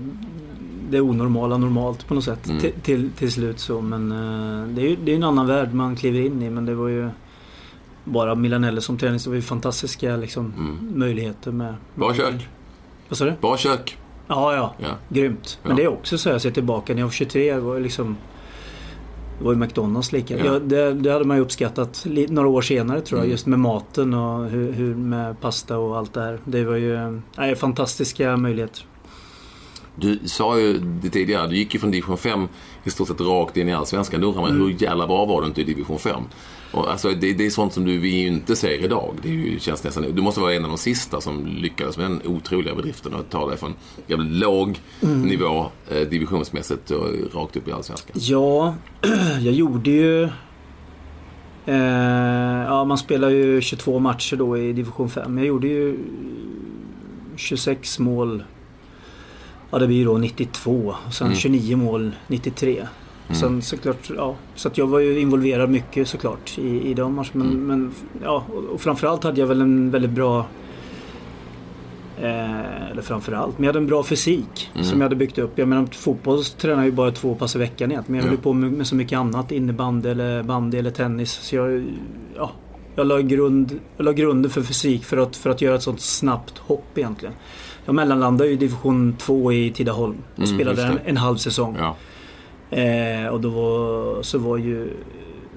det 0.89 1.01
onormala 1.01 1.57
normalt 1.57 2.07
på 2.07 2.13
något 2.13 2.23
sätt 2.23 2.47
mm. 2.47 2.61
till, 2.81 3.11
till, 3.11 3.31
slut 3.31 3.59
så. 3.59 3.81
Men 3.81 4.11
uh, 4.11 4.67
det 4.67 4.81
är 4.81 4.89
ju 4.89 4.95
det 4.95 5.11
är 5.11 5.15
en 5.15 5.23
annan 5.23 5.47
värld 5.47 5.73
man 5.73 5.95
kliver 5.95 6.19
in 6.19 6.41
i. 6.41 6.49
Men 6.49 6.65
det 6.65 6.75
var 6.75 6.87
ju 6.87 7.09
bara 8.03 8.35
Milanello 8.35 8.81
som 8.81 8.97
träning 8.97 9.19
så 9.19 9.29
var 9.29 9.35
ju 9.35 9.41
fantastiska 9.41 10.15
liksom, 10.15 10.53
mm. 10.57 10.99
möjligheter 10.99 11.51
med. 11.51 11.75
Bra 11.95 12.13
kök. 12.13 12.47
Vad 13.09 13.17
sa 13.17 13.25
du? 13.25 13.33
Bra 13.41 13.57
kök. 13.57 13.97
Ja, 14.27 14.55
ja. 14.55 14.73
ja. 14.77 14.89
Grymt. 15.09 15.59
Men 15.63 15.71
ja. 15.71 15.77
det 15.77 15.83
är 15.83 15.87
också 15.87 16.17
så 16.17 16.29
jag 16.29 16.41
ser 16.41 16.51
tillbaka 16.51 16.93
när 16.93 16.99
jag 16.99 17.07
var 17.07 17.11
23. 17.11 17.57
var 17.57 17.79
liksom 17.79 18.17
det 19.37 19.43
var 19.43 19.53
ju 19.53 19.59
McDonalds 19.59 20.11
lika. 20.11 20.37
Ja. 20.37 20.59
det, 20.59 20.93
det, 20.93 21.11
hade 21.11 21.25
man 21.25 21.37
ju 21.37 21.43
uppskattat 21.43 22.05
några 22.29 22.47
år 22.47 22.61
senare 22.61 23.01
tror 23.01 23.19
jag. 23.19 23.23
Mm. 23.23 23.31
Just 23.31 23.45
med 23.45 23.59
maten 23.59 24.13
och 24.13 24.49
hur, 24.49 24.71
hur, 24.71 24.95
med 24.95 25.41
pasta 25.41 25.77
och 25.77 25.97
allt 25.97 26.13
det 26.13 26.21
här. 26.21 26.39
Det 26.45 26.63
var 26.63 26.75
ju 26.75 27.21
nej, 27.37 27.55
fantastiska 27.55 28.37
möjligheter. 28.37 28.85
Du 29.95 30.19
sa 30.25 30.59
ju 30.59 30.77
det 30.77 31.09
tidigare, 31.09 31.47
du 31.47 31.57
gick 31.57 31.73
ju 31.73 31.79
från 31.79 31.91
division 31.91 32.17
5 32.17 32.47
i 32.83 32.89
stort 32.89 33.07
sett 33.07 33.21
rakt 33.21 33.57
in 33.57 33.69
i 33.69 33.73
Allsvenskan. 33.73 34.21
Då 34.21 34.27
undrar 34.27 34.41
man 34.41 34.51
mm. 34.51 34.61
hur 34.61 34.83
jävla 34.83 35.07
bra 35.07 35.25
var 35.25 35.41
du 35.41 35.47
inte 35.47 35.61
i 35.61 35.63
division 35.63 35.99
5? 35.99 36.23
Och 36.71 36.91
alltså, 36.91 37.09
det, 37.09 37.33
det, 37.33 37.45
är 37.45 37.49
sånt 37.49 37.73
som 37.73 37.85
du, 37.85 37.97
vi 37.97 38.25
inte 38.25 38.55
ser 38.55 38.83
idag. 38.83 39.15
Det 39.21 39.29
ju, 39.29 39.59
känns 39.59 39.83
nästan, 39.83 40.15
du 40.15 40.21
måste 40.21 40.39
vara 40.39 40.53
en 40.53 40.63
av 40.63 40.69
de 40.69 40.77
sista 40.77 41.21
som 41.21 41.45
lyckades 41.45 41.97
med 41.97 42.05
den 42.05 42.21
otroliga 42.25 42.75
bedriften 42.75 43.13
att 43.13 43.29
ta 43.29 43.49
dig 43.49 43.57
från 43.57 43.73
jävligt 44.07 44.31
låg 44.31 44.79
mm. 45.01 45.21
nivå 45.21 45.65
eh, 45.89 46.01
divisionsmässigt 46.01 46.91
och 46.91 47.33
rakt 47.33 47.57
upp 47.57 47.67
i 47.67 47.71
Allsvenskan. 47.71 48.11
Ja, 48.19 48.75
jag 49.41 49.53
gjorde 49.53 49.89
ju... 49.89 50.23
Eh, 51.65 52.63
ja, 52.67 52.85
man 52.85 52.97
spelar 52.97 53.29
ju 53.29 53.61
22 53.61 53.99
matcher 53.99 54.35
då 54.35 54.57
i 54.57 54.73
division 54.73 55.09
5. 55.09 55.37
Jag 55.37 55.47
gjorde 55.47 55.67
ju 55.67 55.97
26 57.35 57.99
mål 57.99 58.43
Ja 59.75 59.79
det 59.79 59.87
blir 59.87 60.05
då 60.05 60.17
92 60.17 60.95
och 61.07 61.13
sen 61.13 61.27
mm. 61.27 61.37
29 61.37 61.77
mål 61.77 62.11
93. 62.27 62.77
Mm. 62.77 62.87
Sen 63.41 63.61
såklart, 63.61 64.09
ja. 64.17 64.35
Så 64.55 64.67
att 64.67 64.77
jag 64.77 64.87
var 64.87 64.99
ju 64.99 65.19
involverad 65.19 65.69
mycket 65.69 66.07
såklart 66.07 66.57
i, 66.57 66.89
i 66.89 66.93
de 66.93 67.13
matcherna. 67.13 67.31
Men, 67.33 67.47
mm. 67.47 67.67
men, 67.67 67.93
ja, 68.23 68.45
och 68.73 68.81
framförallt 68.81 69.23
hade 69.23 69.39
jag 69.39 69.47
väl 69.47 69.61
en 69.61 69.91
väldigt 69.91 70.11
bra 70.11 70.45
Eh, 72.21 72.91
eller 72.91 73.01
framförallt, 73.01 73.57
men 73.57 73.63
jag 73.63 73.69
hade 73.69 73.79
en 73.79 73.87
bra 73.87 74.03
fysik 74.03 74.71
mm. 74.73 74.85
som 74.85 75.01
jag 75.01 75.05
hade 75.05 75.15
byggt 75.15 75.37
upp. 75.37 75.59
Jag 75.59 75.67
menar 75.67 75.85
fotboll 75.85 76.43
tränar 76.43 76.83
ju 76.83 76.91
bara 76.91 77.11
två 77.11 77.35
pass 77.35 77.55
i 77.55 77.59
veckan 77.59 77.91
egentligen. 77.91 78.17
Men 78.17 78.25
jag 78.25 78.29
höll 78.29 78.43
på 78.43 78.53
med, 78.53 78.71
med, 78.71 78.87
så 78.87 78.95
mycket 78.95 79.19
annat. 79.19 79.51
Innebandy 79.51 80.09
eller 80.09 80.43
bandy 80.43 80.77
eller 80.77 80.91
tennis. 80.91 81.31
Så 81.31 81.55
jag, 81.55 81.85
ja, 82.35 82.51
jag 82.95 83.07
la, 83.07 83.19
grund, 83.19 83.79
jag 83.97 84.03
la 84.03 84.11
grunden 84.11 84.51
för 84.51 84.61
fysik 84.61 85.03
för 85.03 85.17
att, 85.17 85.35
för 85.35 85.49
att 85.49 85.61
göra 85.61 85.75
ett 85.75 85.83
sånt 85.83 86.01
snabbt 86.01 86.57
hopp 86.57 86.97
egentligen. 86.97 87.35
Jag 87.85 87.95
mellanlandade 87.95 88.49
i 88.49 88.55
division 88.55 89.15
2 89.17 89.51
i 89.51 89.71
Tidaholm 89.71 90.17
och 90.33 90.43
mm, 90.43 90.55
spelade 90.55 90.83
en, 90.83 90.99
en, 91.05 91.17
halv 91.17 91.37
säsong. 91.37 91.77
Ja. 91.79 91.95
Eh, 92.77 93.27
och 93.27 93.41
då 93.41 93.49
var, 93.49 94.21
så 94.21 94.37
var 94.37 94.57
ju 94.57 94.89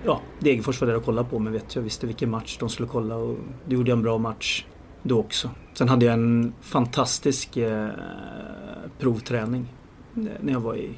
ja, 0.04 0.20
Degerfors 0.38 0.80
var 0.80 0.88
där 0.88 0.96
och 0.96 1.04
kollade 1.04 1.28
på 1.28 1.38
mig 1.38 1.52
vet 1.52 1.74
jag. 1.74 1.82
visste 1.82 2.06
vilken 2.06 2.30
match 2.30 2.56
de 2.60 2.68
skulle 2.68 2.88
kolla 2.88 3.16
och 3.16 3.36
då 3.66 3.74
gjorde 3.74 3.90
jag 3.90 3.96
en 3.96 4.02
bra 4.02 4.18
match 4.18 4.64
då 5.02 5.18
också. 5.18 5.50
Sen 5.74 5.88
hade 5.88 6.04
jag 6.04 6.12
en 6.14 6.52
fantastisk 6.60 7.56
eh, 7.56 7.88
provträning 8.98 9.66
när 10.40 10.52
jag 10.52 10.60
var 10.60 10.74
i, 10.74 10.90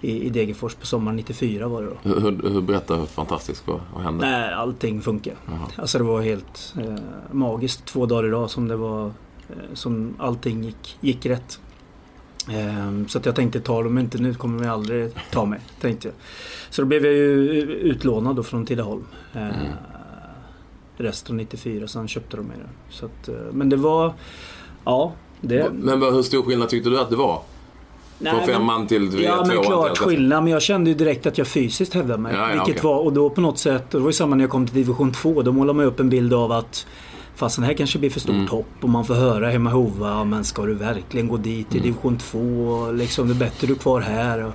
i, 0.00 0.26
i 0.26 0.30
Degerfors 0.30 0.74
på 0.74 0.86
sommaren 0.86 1.16
94 1.16 1.68
var 1.68 1.82
det 1.82 1.88
då. 1.88 1.96
Hur, 2.02 2.20
hur, 2.20 2.50
hur 2.50 2.60
berätta 2.60 2.96
hur 2.96 3.06
fantastiskt 3.06 3.66
vad, 3.66 3.80
vad 3.94 4.02
hände? 4.02 4.30
Nej, 4.30 4.52
allting 4.52 5.00
funkar. 5.00 5.34
Alltså 5.76 5.98
det 5.98 6.04
var 6.04 6.22
helt 6.22 6.74
eh, 6.78 6.94
magiskt 7.32 7.84
två 7.84 8.06
dagar 8.06 8.28
idag 8.28 8.50
som 8.50 8.68
det 8.68 8.76
var 8.76 9.12
som 9.74 10.14
allting 10.18 10.64
gick, 10.64 10.96
gick 11.00 11.26
rätt. 11.26 11.58
Eh, 12.48 13.06
så 13.08 13.18
att 13.18 13.26
jag 13.26 13.34
tänkte 13.36 13.60
tar 13.60 13.84
de 13.84 13.98
inte 13.98 14.18
nu 14.18 14.34
kommer 14.34 14.62
de 14.62 14.68
aldrig 14.68 15.10
ta 15.30 15.44
mig. 15.44 15.60
Tänkte 15.80 16.08
jag. 16.08 16.14
Så 16.70 16.82
då 16.82 16.88
blev 16.88 17.04
jag 17.04 17.14
ju 17.14 17.62
utlånad 17.62 18.36
då 18.36 18.42
från 18.42 18.66
Tidaholm. 18.66 19.04
Eh, 19.32 19.42
mm. 19.42 19.72
Resten 20.96 21.36
94, 21.36 21.88
sen 21.88 22.08
köpte 22.08 22.36
de 22.36 22.46
mig 22.46 22.56
det. 22.56 22.94
Så 22.94 23.06
att, 23.06 23.28
eh, 23.28 23.34
men 23.52 23.68
det 23.68 23.76
var... 23.76 24.14
Ja. 24.84 25.12
Det... 25.40 25.70
Men 25.72 26.02
hur 26.02 26.22
stor 26.22 26.42
skillnad 26.42 26.68
tyckte 26.68 26.90
du 26.90 27.00
att 27.00 27.10
det 27.10 27.16
var? 27.16 27.42
Från 28.18 28.36
Nej, 28.36 28.46
femman 28.46 28.86
till 28.86 29.22
Ja, 29.22 29.44
men 29.46 29.62
klart 29.62 29.98
skillnad. 29.98 30.42
Men 30.42 30.52
jag 30.52 30.62
kände 30.62 30.90
ju 30.90 30.96
direkt 30.96 31.26
att 31.26 31.38
jag 31.38 31.46
fysiskt 31.46 31.94
hävdade 31.94 32.22
mig. 32.22 32.34
Ja, 32.34 32.40
ja, 32.40 32.46
vilket 32.46 32.84
okay. 32.84 32.90
var, 32.90 32.98
och 32.98 33.12
då 33.12 33.30
på 33.30 33.40
något 33.40 33.58
sätt, 33.58 33.90
det 33.90 33.98
var 33.98 34.06
ju 34.06 34.12
samma 34.12 34.36
när 34.36 34.44
jag 34.44 34.50
kom 34.50 34.66
till 34.66 34.76
division 34.76 35.12
2. 35.12 35.42
Då 35.42 35.52
målade 35.52 35.76
man 35.76 35.86
upp 35.86 36.00
en 36.00 36.08
bild 36.08 36.34
av 36.34 36.52
att 36.52 36.86
Fast 37.36 37.60
det 37.60 37.66
här 37.66 37.74
kanske 37.74 37.98
blir 37.98 38.10
för 38.10 38.20
stort 38.20 38.34
mm. 38.34 38.48
hopp 38.48 38.74
och 38.80 38.88
man 38.88 39.04
får 39.04 39.14
höra 39.14 39.50
hemma 39.50 39.70
i 39.70 39.72
Hova, 39.72 40.24
men 40.24 40.44
ska 40.44 40.66
du 40.66 40.74
verkligen 40.74 41.28
gå 41.28 41.36
dit 41.36 41.74
i 41.74 41.78
mm. 41.78 41.82
division 41.82 42.18
2? 42.18 42.90
Liksom, 42.92 43.28
det 43.28 43.34
är 43.34 43.38
bättre 43.38 43.66
du 43.66 43.72
är 43.72 43.78
kvar 43.78 44.00
här. 44.00 44.44
Och, 44.44 44.52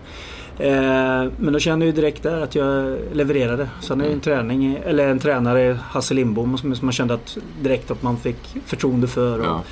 Eh, 0.59 1.31
men 1.37 1.53
då 1.53 1.59
kände 1.59 1.85
jag 1.85 1.95
direkt 1.95 2.23
där 2.23 2.41
att 2.41 2.55
jag 2.55 2.97
levererade. 3.13 3.69
Sen 3.81 4.01
är 4.01 4.05
det 4.05 4.13
en 4.13 4.19
träning, 4.19 4.79
eller 4.85 5.07
en 5.07 5.19
tränare, 5.19 5.79
Hasse 5.83 6.13
Lindbom, 6.13 6.57
som, 6.57 6.75
man 6.81 6.91
kände 6.91 7.13
att 7.13 7.37
direkt 7.61 7.91
att 7.91 8.03
man 8.03 8.17
fick 8.17 8.57
förtroende 8.65 9.07
för. 9.07 9.39
Och, 9.39 9.45
ja. 9.45 9.63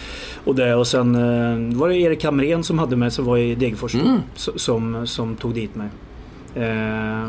och 0.43 0.55
det. 0.55 0.75
Och 0.75 0.87
sen 0.87 1.15
eh, 1.15 1.77
var 1.77 1.89
det 1.89 1.95
Erik 1.97 2.23
Hamrén 2.23 2.63
som 2.63 2.79
hade 2.79 2.95
mig, 2.95 3.11
som 3.11 3.25
var 3.25 3.37
i 3.37 3.55
Degerfors, 3.55 3.95
mm. 3.95 4.21
som, 4.35 5.07
som 5.07 5.35
tog 5.35 5.53
dit 5.53 5.75
mig. 5.75 5.87
Eh, 6.55 7.27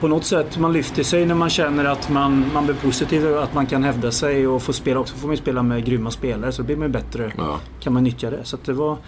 på 0.00 0.08
något 0.08 0.24
sätt, 0.24 0.58
man 0.58 0.72
lyfter 0.72 1.02
sig 1.02 1.26
när 1.26 1.34
man 1.34 1.50
känner 1.50 1.84
att 1.84 2.10
man, 2.10 2.52
man 2.52 2.64
blir 2.64 2.74
positiv, 2.74 3.36
att 3.36 3.54
man 3.54 3.66
kan 3.66 3.84
hävda 3.84 4.10
sig 4.10 4.46
och 4.46 4.62
få 4.62 4.72
spela 4.72 5.00
också. 5.00 5.16
får 5.16 5.28
man 5.28 5.36
spela 5.36 5.62
med 5.62 5.84
grymma 5.84 6.10
spelare 6.10 6.52
så 6.52 6.62
blir 6.62 6.76
man 6.76 6.92
bättre. 6.92 7.32
Ja. 7.36 7.60
Kan 7.80 7.92
man 7.92 8.04
nyttja 8.04 8.30
det. 8.30 8.44
Så 8.44 8.58
det 8.64 8.72
var 8.72 8.98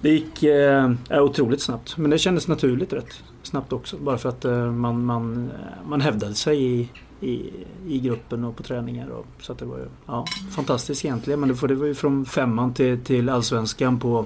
det 0.00 0.10
gick 0.10 0.42
eh, 0.42 0.90
otroligt 1.10 1.62
snabbt. 1.62 1.96
Men 1.96 2.10
det 2.10 2.18
kändes 2.18 2.48
naturligt 2.48 2.92
rätt 2.92 3.22
snabbt 3.42 3.72
också. 3.72 3.96
Bara 3.96 4.18
för 4.18 4.28
att 4.28 4.44
eh, 4.44 4.72
man, 4.72 5.04
man, 5.04 5.50
eh, 5.50 5.88
man 5.88 6.00
hävdade 6.00 6.34
sig 6.34 6.64
i, 6.64 6.88
i, 7.20 7.50
i 7.88 7.98
gruppen 7.98 8.44
och 8.44 8.56
på 8.56 8.62
träningar. 8.62 9.08
Och, 9.08 9.26
så 9.40 9.54
det 9.54 9.64
var 9.64 9.78
ju 9.78 9.86
ja, 10.06 10.24
fantastiskt 10.50 11.04
egentligen. 11.04 11.40
Men 11.40 11.48
det, 11.48 11.54
för 11.54 11.68
det 11.68 11.74
var 11.74 11.86
ju 11.86 11.94
från 11.94 12.26
femman 12.26 12.74
till, 12.74 13.04
till 13.04 13.28
allsvenskan 13.28 14.00
på 14.00 14.24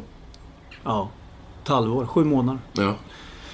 ja, 0.84 1.08
ett 1.62 1.68
halvår, 1.68 2.06
sju 2.06 2.24
månader. 2.24 2.60
Ja, 2.72 2.94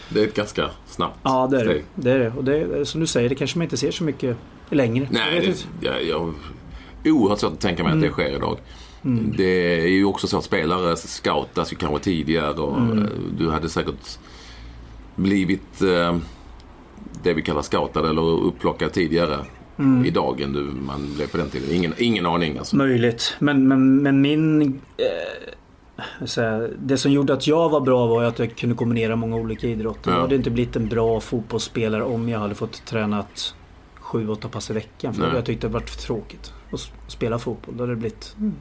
det 0.08 0.20
är 0.20 0.26
ett 0.26 0.34
ganska 0.34 0.70
snabbt 0.86 1.18
Ja, 1.22 1.48
det 1.50 1.60
är 1.60 1.64
det. 1.64 1.82
det, 1.94 2.10
är 2.10 2.18
det. 2.18 2.32
Och 2.36 2.44
det, 2.44 2.86
som 2.88 3.00
du 3.00 3.06
säger, 3.06 3.28
det 3.28 3.34
kanske 3.34 3.58
man 3.58 3.62
inte 3.62 3.76
ser 3.76 3.90
så 3.90 4.04
mycket 4.04 4.36
längre. 4.70 5.08
Nej, 5.10 5.40
det, 5.40 5.86
jag, 5.86 6.04
jag, 6.04 6.34
oerhört 7.04 7.38
svårt 7.38 7.52
att 7.52 7.60
tänka 7.60 7.82
mig 7.82 7.92
att 7.92 8.00
det 8.00 8.06
mm. 8.06 8.12
sker 8.12 8.36
idag. 8.36 8.58
Mm. 9.04 9.34
Det 9.36 9.82
är 9.82 9.88
ju 9.88 10.04
också 10.04 10.26
så 10.26 10.38
att 10.38 10.44
spelare 10.44 10.96
scoutas 10.96 11.72
ju 11.72 11.76
kanske 11.76 11.98
tidigare 11.98 12.50
och 12.50 12.78
mm. 12.78 12.98
Eh, 12.98 13.08
du 13.38 13.50
hade 13.50 13.68
säkert 13.68 14.18
blivit 15.16 15.82
eh, 15.82 16.16
det 17.22 17.34
vi 17.34 17.42
kallar 17.42 17.62
scoutad 17.62 18.10
eller 18.10 18.22
upplockad 18.22 18.92
tidigare 18.92 19.38
mm. 19.78 20.04
idag 20.04 20.40
än 20.40 20.52
du, 20.52 20.60
man 20.60 21.14
blev 21.14 21.26
på 21.26 21.36
den 21.36 21.50
tiden. 21.50 21.70
Ingen, 21.76 21.94
ingen 21.98 22.26
aning 22.26 22.58
alltså. 22.58 22.76
Möjligt. 22.76 23.36
Men, 23.38 23.68
men, 23.68 24.02
men 24.02 24.20
min... 24.20 24.62
Eh, 24.96 25.52
det 26.79 26.99
som 26.99 27.12
gjorde 27.12 27.33
att 27.33 27.47
jag 27.47 27.69
var 27.69 27.81
bra 27.81 28.07
var 28.07 28.25
att 28.25 28.38
jag 28.38 28.57
kunde 28.57 28.76
kombinera 28.76 29.17
många 29.17 29.37
olika 29.37 29.67
idrotter. 29.67 30.11
Ja. 30.11 30.17
Jag 30.17 30.23
hade 30.23 30.37
inte 30.37 30.50
blivit 30.50 30.76
en 30.76 30.88
bra 30.88 31.21
fotbollsspelare 31.21 32.03
om 32.03 32.29
jag 32.29 32.38
hade 32.38 32.55
fått 32.55 32.85
tränat 32.85 33.55
sju, 33.95 34.29
åtta 34.29 34.49
pass 34.49 34.71
i 34.71 34.73
veckan. 34.73 35.15
För 35.15 35.23
Nej. 35.23 35.31
jag 35.35 35.45
tyckte 35.45 35.67
det 35.67 35.73
varit 35.73 35.91
för 35.91 36.03
tråkigt 36.03 36.53
att 36.73 36.91
spela 37.09 37.38
fotboll. 37.38 37.76
Då 37.76 37.83
hade 37.83 37.93
det 37.93 37.97
blivit 37.97 38.37
mm 38.38 38.55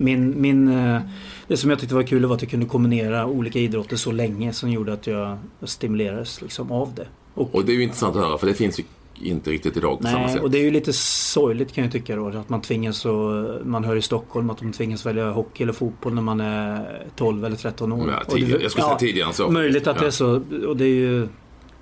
min, 0.00 0.40
min, 0.40 0.68
eh, 0.68 1.00
det 1.46 1.56
som 1.56 1.70
jag 1.70 1.78
tyckte 1.78 1.94
var 1.94 2.02
kul 2.02 2.26
var 2.26 2.34
att 2.34 2.42
jag 2.42 2.50
kunde 2.50 2.66
kombinera 2.66 3.26
olika 3.26 3.58
idrotter 3.58 3.96
så 3.96 4.12
länge 4.12 4.52
som 4.52 4.70
gjorde 4.70 4.92
att 4.92 5.06
jag 5.06 5.38
stimulerades 5.62 6.42
liksom 6.42 6.72
av 6.72 6.94
det. 6.94 7.06
Och, 7.34 7.54
och 7.54 7.64
det 7.64 7.72
är 7.72 7.76
ju 7.76 7.82
intressant 7.82 8.16
att 8.16 8.22
höra 8.22 8.38
för 8.38 8.46
det 8.46 8.54
finns 8.54 8.80
ju 8.80 8.84
inte 9.20 9.50
riktigt 9.50 9.76
idag 9.76 9.98
på 9.98 10.04
nej, 10.04 10.12
samma 10.12 10.28
sätt. 10.28 10.42
och 10.42 10.50
det 10.50 10.58
är 10.58 10.62
ju 10.62 10.70
lite 10.70 10.92
sorgligt 10.92 11.72
kan 11.72 11.84
jag 11.84 11.92
tycka 11.92 12.16
då. 12.16 12.28
Att 12.28 12.48
man 12.48 12.60
tvingas 12.60 12.96
så, 12.96 13.60
man 13.64 13.84
hör 13.84 13.96
i 13.96 14.02
Stockholm 14.02 14.50
att 14.50 14.58
de 14.58 14.72
tvingas 14.72 15.06
välja 15.06 15.30
hockey 15.30 15.62
eller 15.62 15.72
fotboll 15.72 16.14
när 16.14 16.22
man 16.22 16.40
är 16.40 17.06
12 17.16 17.44
eller 17.44 17.56
13 17.56 17.92
år. 17.92 18.10
Ja, 18.10 18.34
tidigare, 18.34 18.58
det, 18.58 18.62
jag 18.62 18.70
skulle 18.70 18.86
säga 18.86 18.98
tidigare 18.98 19.28
än 19.28 19.34
så. 19.34 19.50
Möjligt 19.50 19.86
att 19.86 19.96
ja. 19.96 20.02
det 20.02 20.06
är 20.06 20.10
så. 20.10 20.42
Och 20.68 20.76
det 20.76 20.84
är 20.84 20.94
ju, 20.94 21.28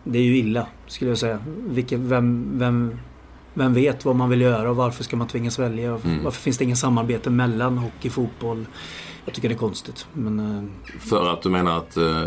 det 0.04 0.18
är 0.18 0.22
ju 0.22 0.36
illa 0.36 0.66
skulle 0.86 1.10
jag 1.10 1.18
säga. 1.18 1.38
Vilken, 1.68 2.08
vem, 2.08 2.58
vem, 2.58 2.98
vem 3.54 3.74
vet 3.74 4.04
vad 4.04 4.16
man 4.16 4.30
vill 4.30 4.40
göra 4.40 4.70
och 4.70 4.76
varför 4.76 5.04
ska 5.04 5.16
man 5.16 5.28
tvingas 5.28 5.58
välja? 5.58 5.88
Mm. 5.88 6.24
Varför 6.24 6.40
finns 6.40 6.58
det 6.58 6.64
ingen 6.64 6.76
samarbete 6.76 7.30
mellan 7.30 7.78
hockey 7.78 8.08
och 8.08 8.12
fotboll? 8.12 8.66
Jag 9.28 9.34
tycker 9.34 9.48
det 9.48 9.54
är 9.54 9.58
konstigt. 9.58 10.06
Men, 10.12 10.38
eh, 10.38 10.98
för 11.00 11.32
att 11.32 11.42
du 11.42 11.48
menar 11.48 11.78
att 11.78 11.96
eh, 11.96 12.22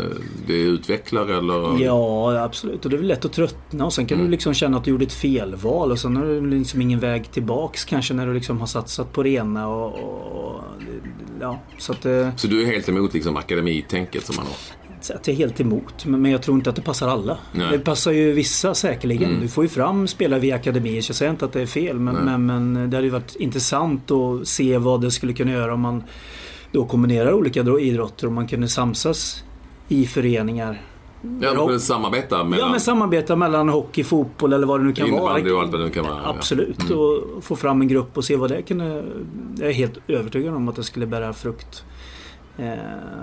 det 0.46 0.60
utvecklar 0.60 1.26
eller? 1.26 1.84
Ja, 1.84 2.42
absolut. 2.44 2.84
Och 2.84 2.90
det 2.90 2.96
är 2.96 2.98
väl 2.98 3.06
lätt 3.06 3.24
att 3.24 3.32
tröttna 3.32 3.84
och 3.84 3.92
sen 3.92 4.06
kan 4.06 4.14
mm. 4.14 4.26
du 4.26 4.30
liksom 4.30 4.54
känna 4.54 4.76
att 4.76 4.84
du 4.84 4.90
gjorde 4.90 5.04
ett 5.04 5.12
felval 5.12 5.92
och 5.92 5.98
sen 5.98 6.16
har 6.16 6.24
du 6.24 6.50
liksom 6.50 6.82
ingen 6.82 7.00
väg 7.00 7.30
tillbaks 7.30 7.84
kanske 7.84 8.14
när 8.14 8.26
du 8.26 8.34
liksom 8.34 8.60
har 8.60 8.66
satsat 8.66 9.12
på 9.12 9.22
det 9.22 9.28
ena 9.28 9.68
och, 9.68 9.86
och 9.86 10.60
ja, 11.40 11.60
så, 11.78 11.92
att, 11.92 12.06
eh, 12.06 12.36
så 12.36 12.46
du 12.46 12.62
är 12.62 12.66
helt 12.66 12.88
emot 12.88 13.14
liksom 13.14 13.36
akademitänket 13.36 14.26
som 14.26 14.36
man 14.36 14.46
har? 14.46 14.56
att 15.10 15.26
jag 15.26 15.34
är 15.34 15.38
helt 15.38 15.60
emot. 15.60 16.04
Men 16.04 16.30
jag 16.30 16.42
tror 16.42 16.56
inte 16.56 16.70
att 16.70 16.76
det 16.76 16.82
passar 16.82 17.08
alla. 17.08 17.38
Nej. 17.52 17.68
Det 17.72 17.78
passar 17.78 18.12
ju 18.12 18.32
vissa 18.32 18.74
säkerligen. 18.74 19.30
Mm. 19.30 19.40
Du 19.40 19.48
får 19.48 19.64
ju 19.64 19.68
fram 19.68 20.06
spelare 20.06 20.40
via 20.40 20.54
akademier. 20.54 20.94
Jag 20.94 21.04
säger 21.04 21.30
inte 21.30 21.44
att 21.44 21.52
det 21.52 21.62
är 21.62 21.66
fel. 21.66 21.98
Men, 21.98 22.14
men, 22.14 22.46
men, 22.46 22.90
det 22.90 22.96
hade 22.96 23.06
ju 23.06 23.10
varit 23.10 23.36
intressant 23.36 24.10
att 24.10 24.48
se 24.48 24.78
vad 24.78 25.00
det 25.00 25.10
skulle 25.10 25.32
kunna 25.32 25.52
göra 25.52 25.74
om 25.74 25.80
man 25.80 26.04
då 26.72 26.84
kombinerar 26.84 27.32
olika 27.32 27.60
idrotter. 27.60 28.26
och 28.26 28.32
man 28.32 28.46
kunde 28.46 28.68
samsas 28.68 29.44
i 29.88 30.06
föreningar. 30.06 30.82
Ja, 31.40 31.54
man 31.54 31.66
kunde 31.66 31.80
samarbeta 31.80 32.44
mellan... 32.44 32.58
Ja, 32.58 32.70
men 32.70 32.80
samarbeta 32.80 33.36
mellan 33.36 33.68
hockey, 33.68 34.04
fotboll 34.04 34.52
eller 34.52 34.66
vad 34.66 34.80
det 34.80 34.84
nu 34.84 34.92
kan 34.92 35.10
vara. 35.10 35.22
och 35.22 35.60
allt 35.60 35.72
vad 35.72 35.80
det 35.80 35.90
kan 35.90 36.04
vara. 36.04 36.26
Absolut. 36.26 36.82
Mm. 36.82 36.98
Och 36.98 37.44
få 37.44 37.56
fram 37.56 37.80
en 37.80 37.88
grupp 37.88 38.16
och 38.16 38.24
se 38.24 38.36
vad 38.36 38.50
det 38.50 38.62
kunde... 38.62 39.04
Jag 39.58 39.68
är 39.68 39.72
helt 39.72 39.98
övertygad 40.08 40.54
om 40.54 40.68
att 40.68 40.76
det 40.76 40.84
skulle 40.84 41.06
bära 41.06 41.32
frukt. 41.32 41.84
Eh, 42.58 42.66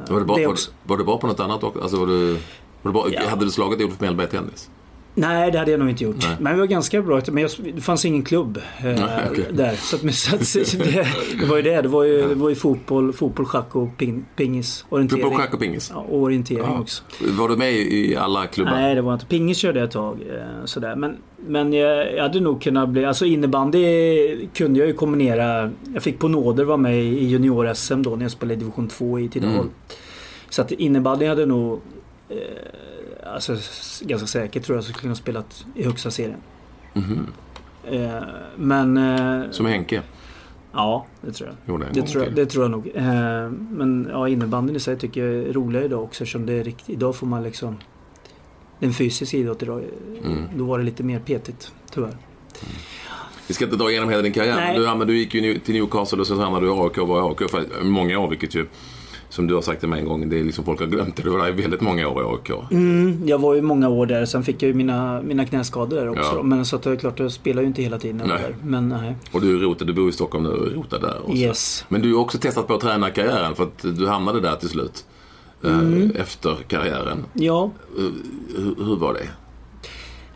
var, 0.10 0.20
det 0.20 0.26
bra, 0.26 0.36
det 0.36 0.48
var, 0.48 0.58
var, 0.84 0.98
du 0.98 1.04
bra 1.04 1.18
på 1.18 1.28
något 1.28 1.40
annat 1.40 1.64
också? 1.64 1.82
Alltså 1.82 2.00
var 2.00 2.08
du, 2.08 2.32
var 2.34 2.40
du 2.84 2.92
bra, 2.92 3.08
ja. 3.12 3.30
Hade 3.30 3.46
du 3.46 3.52
slagit 3.52 3.82
Olof 3.82 4.00
Mellberg 4.00 4.28
i 4.28 4.30
tennis? 4.30 4.70
Nej, 5.16 5.52
det 5.52 5.60
hade 5.60 5.72
jag 5.72 5.80
nog 5.80 5.90
inte 5.90 6.04
gjort. 6.04 6.16
Nej. 6.20 6.38
Men 6.40 6.54
vi 6.54 6.60
var 6.60 6.68
ganska 6.68 7.02
bra. 7.02 7.22
Men 7.32 7.44
jag, 7.44 7.52
det 7.76 7.82
fanns 7.82 8.06
ingen 8.06 8.24
klubb 8.24 8.58
eh, 8.58 8.84
Nej, 8.84 9.30
okay. 9.32 9.46
där. 9.52 9.76
Så, 9.76 9.96
att, 9.96 10.48
så 10.48 10.60
att, 10.62 10.84
det, 10.84 11.08
det, 11.40 11.46
var 11.46 11.56
ju 11.56 11.62
det. 11.62 11.82
Det 11.82 11.88
var 11.88 12.04
ju, 12.04 12.30
det 12.30 12.36
var 12.36 12.50
ju 12.50 12.56
fotboll, 12.56 13.14
fotboll, 13.14 13.46
schack 13.46 13.76
och 13.76 13.98
ping, 13.98 14.26
pingis. 14.36 14.86
Orientering. 14.90 15.24
Fotboll, 15.24 15.40
schack 15.40 15.54
och 15.54 15.60
pingis? 15.60 15.92
Ja, 15.94 16.06
och 16.10 16.22
orientering 16.22 16.64
ja. 16.64 16.80
också. 16.80 17.04
Var 17.20 17.50
du 17.50 17.58
med 17.58 17.74
i 17.74 18.16
alla 18.16 18.48
klubbar? 18.48 18.72
Nej, 18.72 18.96
det 18.96 19.02
var 19.02 19.14
inte. 19.14 19.26
Pingis 19.26 19.58
körde 19.58 19.80
jag 19.80 19.88
ett 19.88 19.94
tag. 19.94 20.22
Eh, 20.30 20.66
sådär. 20.66 20.96
Men, 20.96 21.18
men 21.48 21.74
jag, 21.74 22.16
jag 22.16 22.24
hade 22.24 22.40
nog 22.40 22.62
kunnat 22.62 22.90
bli... 22.90 23.06
Alltså 23.06 23.26
innebandy 23.26 24.48
kunde 24.48 24.80
jag 24.80 24.88
ju 24.88 24.94
kombinera. 24.94 25.72
Jag 25.94 26.04
fick 26.04 26.20
på 26.20 26.28
nåder 26.28 26.64
vara 26.64 26.78
med 26.78 27.04
i 27.04 27.26
junior-SM 27.26 28.04
då 28.04 28.16
när 28.16 28.24
jag 28.24 28.32
spelade 28.32 28.54
i 28.54 28.58
division 28.58 28.88
2 28.88 29.20
i 29.20 29.30
Tidaholm. 29.30 29.60
Mm. 29.60 29.72
Så 30.50 30.62
att 30.62 30.72
innebandy 30.72 31.26
hade 31.26 31.46
nog... 31.46 31.82
Eh, 32.30 32.38
alltså, 33.34 33.58
ganska 34.02 34.28
säkert 34.28 34.64
tror 34.64 34.78
jag 34.78 34.84
skulle 34.84 35.00
kunna 35.00 35.16
spelat 35.16 35.66
i 35.76 35.84
högsta 35.84 36.12
serien. 36.12 36.40
Mm 36.94 37.28
-hmm. 37.86 38.26
men... 38.56 38.98
Eh, 38.98 39.52
Som 39.52 39.66
Henke? 39.66 40.02
Ja, 40.72 41.06
det 41.22 41.32
tror 41.32 41.50
jag. 41.50 41.58
Jo, 41.66 41.78
det, 41.94 42.02
tror 42.02 42.24
jag 42.24 42.36
det 42.36 42.46
tror 42.46 42.64
jag 42.64 42.72
nog. 42.72 42.92
Eh, 42.96 43.04
men 43.52 44.08
ja, 44.12 44.30
innebandyn 44.30 44.76
i 44.76 44.80
sig 44.80 44.98
tycker 44.98 45.26
jag 45.26 45.50
är 45.50 45.54
roligare 45.54 45.86
idag 45.86 46.04
också 46.04 46.24
eftersom 46.24 46.46
det 46.46 46.54
är 46.54 46.64
riktigt, 46.64 46.90
idag 46.90 47.16
får 47.16 47.28
man 47.28 47.44
liksom... 47.44 47.78
Det 48.80 48.86
är 48.86 48.88
en 48.88 48.94
fysisk 48.94 49.34
idrott 49.34 49.64
idag. 49.64 49.84
Mm. 50.24 50.44
Då 50.56 50.64
var 50.64 50.78
det 50.80 50.84
lite 50.84 51.04
mer 51.04 51.20
petigt, 51.20 51.74
tyvärr. 51.92 52.08
Mm. 52.08 52.76
Vi 53.48 53.54
ska 53.54 53.66
inte 53.66 53.78
dra 53.78 53.92
igenom 53.92 54.10
hela 54.10 54.22
din 54.22 54.34
karriär. 54.34 54.98
Du, 55.00 55.06
du 55.06 55.18
gick 55.18 55.34
ju 55.34 55.60
till 55.60 55.74
Newcastle 55.74 56.20
och 56.20 56.28
så 56.28 56.42
hamnade 56.42 56.66
du 56.66 56.72
i 56.72 56.76
AIK 56.80 56.98
och 56.98 57.08
var 57.08 57.20
i 57.20 57.30
AIK 57.30 57.52
för 57.52 57.84
många 57.84 58.20
år, 58.20 58.30
vilket 58.30 58.56
ju 58.56 58.68
som 59.40 59.48
du 59.48 59.56
har 59.56 59.62
sagt 59.62 59.80
till 59.80 59.90
mig 59.90 60.00
en 60.00 60.06
gång, 60.06 60.30
det 60.30 60.40
är 60.40 60.44
liksom 60.44 60.66
folk 60.66 60.80
har 60.80 60.88
glömt 60.88 61.16
det. 61.16 61.24
Du 61.24 61.30
var 61.30 61.40
där 61.40 61.50
i 61.50 61.52
väldigt 61.52 61.82
många 61.82 62.08
år 62.08 62.24
i 62.24 62.26
AIK. 62.26 62.72
Mm, 62.72 63.28
jag 63.28 63.40
var 63.40 63.56
ju 63.56 63.62
många 63.62 63.90
år 63.90 64.06
där. 64.06 64.26
Sen 64.26 64.44
fick 64.44 64.64
jag 64.64 64.68
ju 64.68 64.74
mina, 64.74 65.22
mina 65.22 65.46
knäskador 65.46 65.98
där 65.98 66.10
också. 66.10 66.36
Ja. 66.36 66.44
Men 66.44 66.66
så 66.66 66.76
att 66.76 66.84
det 66.84 66.92
är 66.92 66.96
klart, 66.96 67.20
jag 67.20 67.32
spelar 67.32 67.62
ju 67.62 67.68
inte 67.68 67.82
hela 67.82 68.00
tiden 68.00 68.18
nej. 68.18 68.28
där. 68.28 68.56
Men 68.64 68.90
nej. 68.90 69.16
Och 69.32 69.42
du 69.42 69.56
är 69.56 69.60
rotad, 69.60 69.88
du 69.88 69.94
bor 69.94 70.10
i 70.10 70.12
Stockholm 70.12 70.44
nu 70.44 70.50
och 70.50 70.68
är 70.68 70.72
rotad 70.72 71.02
där 71.02 71.22
också. 71.24 71.38
Yes. 71.38 71.86
Men 71.90 72.02
du 72.02 72.14
har 72.14 72.22
också 72.22 72.38
testat 72.38 72.68
på 72.68 72.74
att 72.74 72.82
träna 72.82 73.10
karriären 73.10 73.56
för 73.56 73.64
att 73.64 73.82
du 73.82 74.08
hamnade 74.08 74.40
där 74.40 74.56
till 74.56 74.70
slut. 74.70 75.06
Eh, 75.64 75.80
mm. 75.80 76.12
Efter 76.16 76.56
karriären. 76.68 77.26
Ja. 77.34 77.72
Hur, 77.98 78.86
hur 78.86 78.96
var 78.96 79.14
det? 79.14 79.28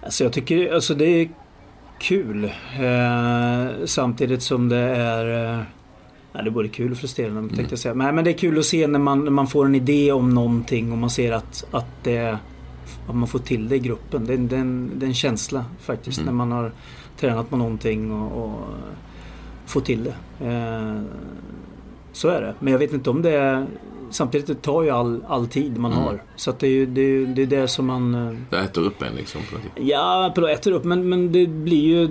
Alltså 0.03 0.23
jag 0.23 0.33
tycker 0.33 0.73
alltså 0.73 0.93
det 0.93 1.05
är 1.05 1.29
kul. 1.99 2.43
Eh, 2.43 3.85
samtidigt 3.85 4.43
som 4.43 4.69
det 4.69 4.77
är... 4.77 5.65
Nej, 6.33 6.43
det 6.43 6.49
är 6.49 6.51
både 6.51 6.67
kul 6.67 6.91
och 6.91 6.97
frustrerande 6.97 7.39
mm. 7.39 7.55
tänkte 7.55 7.73
jag 7.73 7.79
säga. 7.79 7.93
Men, 7.93 8.15
men 8.15 8.23
det 8.23 8.31
är 8.31 8.37
kul 8.37 8.59
att 8.59 8.65
se 8.65 8.87
när 8.87 8.99
man, 8.99 9.23
när 9.23 9.31
man 9.31 9.47
får 9.47 9.65
en 9.65 9.75
idé 9.75 10.11
om 10.11 10.29
någonting 10.29 10.91
och 10.91 10.97
man 10.97 11.09
ser 11.09 11.31
att, 11.31 11.65
att, 11.71 12.03
det, 12.03 12.37
att 13.07 13.15
man 13.15 13.27
får 13.27 13.39
till 13.39 13.69
det 13.69 13.75
i 13.75 13.79
gruppen. 13.79 14.25
Det, 14.25 14.37
det, 14.37 14.55
är, 14.55 14.59
en, 14.59 14.91
det 14.95 15.05
är 15.05 15.07
en 15.07 15.13
känsla 15.13 15.65
faktiskt 15.79 16.17
mm. 16.17 16.25
när 16.25 16.33
man 16.45 16.51
har 16.51 16.71
tränat 17.19 17.49
på 17.49 17.57
någonting 17.57 18.11
och, 18.11 18.45
och 18.45 18.59
får 19.65 19.81
till 19.81 20.03
det. 20.03 20.45
Eh, 20.47 21.01
så 22.11 22.27
är 22.27 22.41
det. 22.41 22.53
Men 22.59 22.71
jag 22.71 22.79
vet 22.79 22.93
inte 22.93 23.09
om 23.09 23.21
det 23.21 23.31
är 23.31 23.65
samtidigt 24.13 24.47
det 24.47 24.55
tar 24.55 24.83
ju 24.83 24.89
all, 24.89 25.25
all 25.27 25.47
tid 25.47 25.77
man 25.77 25.91
mm. 25.91 26.03
har. 26.03 26.23
Så 26.35 26.51
det 26.59 26.67
är 26.67 26.71
ju 26.71 26.85
det, 26.85 27.01
är, 27.01 27.25
det, 27.25 27.41
är 27.41 27.45
det 27.45 27.67
som 27.67 27.85
man... 27.85 28.15
Eh, 28.15 28.37
det 28.49 28.57
äter 28.57 28.81
upp 28.81 29.01
en 29.01 29.15
liksom? 29.15 29.41
Ja, 29.75 30.33
det 30.35 30.51
äter 30.51 30.71
upp 30.71 30.83
men, 30.83 31.09
men 31.09 31.31
det 31.31 31.47
blir 31.47 31.81
ju... 31.81 32.07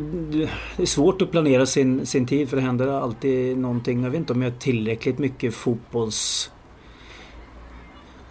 Det 0.77 0.83
är 0.83 0.87
svårt 0.87 1.23
att 1.23 1.31
planera 1.31 1.67
sin, 1.67 2.07
sin 2.07 2.27
tid 2.27 2.49
för 2.49 2.57
det 2.57 2.63
händer 2.63 2.87
alltid 2.87 3.59
någonting. 3.59 4.03
Jag 4.03 4.11
vet 4.11 4.19
inte 4.19 4.33
om 4.33 4.43
jag 4.43 4.53
är 4.53 4.59
tillräckligt 4.59 5.19
mycket 5.19 5.55
fotbolls 5.55 6.51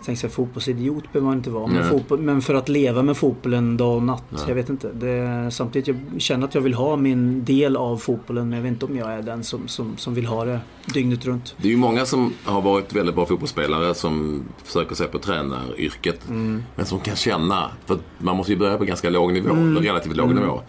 tänkte 0.05 0.21
säga 0.21 0.31
fotbollsidiot 0.31 1.03
behöver 1.13 1.27
man 1.27 1.37
inte 1.37 1.49
vara. 1.49 1.67
Men, 1.67 1.89
fotboll, 1.89 2.19
men, 2.19 2.41
för 2.41 2.53
att 2.53 2.69
leva 2.69 3.03
med 3.03 3.17
fotbollen 3.17 3.77
dag 3.77 3.95
och 3.95 4.03
natt. 4.03 4.23
Nej. 4.29 4.41
Jag 4.47 4.55
vet 4.55 4.69
inte. 4.69 4.91
Det, 4.93 5.51
samtidigt 5.51 5.87
jag 5.87 6.21
känner 6.21 6.47
att 6.47 6.55
jag 6.55 6.61
vill 6.61 6.73
ha 6.73 6.95
min 6.95 7.45
del 7.45 7.77
av 7.77 7.97
fotbollen. 7.97 8.49
Men 8.49 8.57
jag 8.57 8.63
vet 8.63 8.71
inte 8.71 8.85
om 8.85 8.97
jag 8.97 9.13
är 9.13 9.21
den 9.21 9.43
som, 9.43 9.67
som, 9.67 9.97
som 9.97 10.13
vill 10.13 10.25
ha 10.25 10.45
det 10.45 10.59
dygnet 10.93 11.25
runt. 11.25 11.55
Det 11.57 11.67
är 11.67 11.71
ju 11.71 11.77
många 11.77 12.05
som 12.05 12.33
har 12.43 12.61
varit 12.61 12.93
väldigt 12.93 13.15
bra 13.15 13.25
fotbollsspelare 13.25 13.93
som 13.93 14.43
försöker 14.63 14.95
sig 14.95 15.07
på 15.07 15.19
tränaryrket. 15.19 16.29
Mm. 16.29 16.63
Men 16.75 16.85
som 16.85 16.99
kan 16.99 17.15
känna, 17.15 17.71
för 17.85 17.97
man 18.17 18.37
måste 18.37 18.51
ju 18.51 18.57
börja 18.57 18.77
på 18.77 18.85
ganska 18.85 19.09
låg 19.09 19.33
nivå, 19.33 19.49
mm. 19.49 19.83
relativt 19.83 20.15
låg 20.15 20.31
mm. 20.31 20.43
nivå 20.43 20.61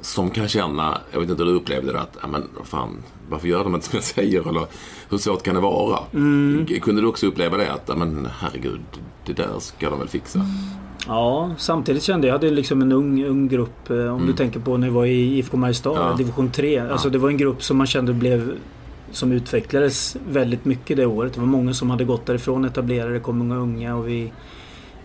som 0.00 0.30
kan 0.30 0.48
känna, 0.48 1.00
jag 1.12 1.20
vet 1.20 1.30
inte 1.30 1.42
hur 1.42 1.50
du 1.50 1.56
upplevde 1.56 1.92
det, 1.92 2.00
att 2.00 2.18
ja, 2.22 2.28
men, 2.28 2.48
fan, 2.64 3.02
varför 3.28 3.48
gör 3.48 3.64
de 3.64 3.74
inte 3.74 3.86
som 3.86 3.96
jag 3.96 4.04
säger? 4.04 4.48
Eller 4.48 4.66
hur 5.08 5.18
svårt 5.18 5.42
kan 5.42 5.54
det 5.54 5.60
vara? 5.60 5.98
Mm. 6.14 6.66
Kunde 6.66 7.00
du 7.00 7.06
också 7.06 7.26
uppleva 7.26 7.56
det 7.56 7.72
att, 7.72 7.84
ja, 7.86 7.94
men 7.94 8.28
herregud, 8.38 8.80
det 9.26 9.32
där 9.32 9.58
ska 9.58 9.90
de 9.90 9.98
väl 9.98 10.08
fixa? 10.08 10.46
Ja, 11.06 11.50
samtidigt 11.58 12.02
kände 12.02 12.26
jag, 12.26 12.34
jag 12.34 12.38
hade 12.38 12.50
liksom 12.50 12.82
en 12.82 12.92
ung, 12.92 13.24
ung 13.24 13.48
grupp. 13.48 13.90
Eh, 13.90 13.96
om 13.96 14.02
mm. 14.02 14.26
du 14.26 14.32
tänker 14.32 14.60
på 14.60 14.76
när 14.76 14.86
jag 14.86 14.94
var 14.94 15.06
i 15.06 15.38
IFK 15.38 15.56
Mariestad, 15.56 15.94
ja. 15.94 16.14
division 16.18 16.50
3. 16.50 16.72
Ja. 16.72 16.88
Alltså 16.88 17.10
det 17.10 17.18
var 17.18 17.28
en 17.28 17.36
grupp 17.36 17.62
som 17.62 17.76
man 17.76 17.86
kände 17.86 18.12
blev 18.12 18.56
som 19.12 19.32
utvecklades 19.32 20.16
väldigt 20.28 20.64
mycket 20.64 20.96
det 20.96 21.06
året. 21.06 21.34
Det 21.34 21.40
var 21.40 21.46
många 21.46 21.74
som 21.74 21.90
hade 21.90 22.04
gått 22.04 22.26
därifrån, 22.26 22.64
etablerade, 22.64 23.12
det 23.12 23.20
kom 23.20 23.38
många 23.38 23.56
unga 23.56 23.96
och 23.96 24.08
vi 24.08 24.32